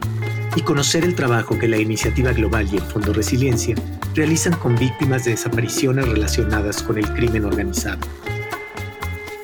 y 0.55 0.61
conocer 0.61 1.03
el 1.03 1.13
trabajo 1.13 1.59
que 1.59 1.67
la 1.67 1.77
Iniciativa 1.77 2.31
Global 2.31 2.67
y 2.71 2.77
el 2.77 2.81
Fondo 2.81 3.13
Resiliencia 3.13 3.75
realizan 4.15 4.53
con 4.53 4.75
víctimas 4.75 5.25
de 5.25 5.31
desapariciones 5.31 6.07
relacionadas 6.07 6.81
con 6.81 6.97
el 6.97 7.07
crimen 7.13 7.45
organizado. 7.45 7.99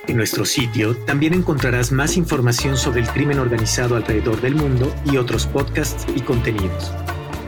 En 0.08 0.18
nuestro 0.18 0.46
sitio 0.46 0.96
también 0.96 1.34
encontrarás 1.34 1.92
más 1.92 2.18
información 2.18 2.78
sobre 2.78 3.02
el 3.02 3.08
crimen 3.08 3.40
organizado 3.40 3.96
alrededor 3.96 4.42
del 4.42 4.56
mundo 4.56 4.94
y 5.06 5.18
otros 5.18 5.46
podcasts 5.46 6.06
y 6.16 6.22
contenidos. 6.22 6.92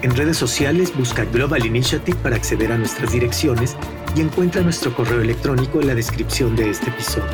En 0.01 0.15
redes 0.15 0.37
sociales 0.37 0.95
busca 0.95 1.23
Global 1.25 1.65
Initiative 1.65 2.17
para 2.21 2.35
acceder 2.35 2.71
a 2.71 2.77
nuestras 2.77 3.11
direcciones 3.11 3.75
y 4.15 4.21
encuentra 4.21 4.61
nuestro 4.61 4.93
correo 4.93 5.21
electrónico 5.21 5.79
en 5.79 5.87
la 5.87 5.95
descripción 5.95 6.55
de 6.55 6.69
este 6.69 6.89
episodio. 6.89 7.31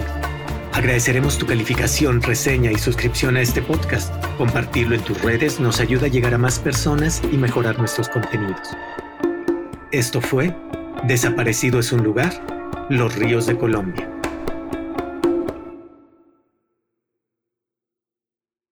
Agradeceremos 0.74 1.38
tu 1.38 1.46
calificación, 1.46 2.22
reseña 2.22 2.72
y 2.72 2.78
suscripción 2.78 3.38
a 3.38 3.42
este 3.42 3.62
podcast. 3.62 4.14
Compartirlo 4.38 4.96
en 4.96 5.02
tus 5.02 5.20
redes 5.22 5.60
nos 5.60 5.80
ayuda 5.80 6.06
a 6.06 6.10
llegar 6.10 6.34
a 6.34 6.38
más 6.38 6.60
personas 6.60 7.22
y 7.32 7.38
mejorar 7.38 7.78
nuestros 7.80 8.08
contenidos. 8.08 8.70
Esto 9.92 10.22
fue 10.22 10.56
Desaparecido 11.08 11.80
es 11.80 11.92
un 11.92 12.04
lugar, 12.04 12.32
Los 12.90 13.16
Ríos 13.16 13.48
de 13.48 13.58
Colombia. 13.58 14.19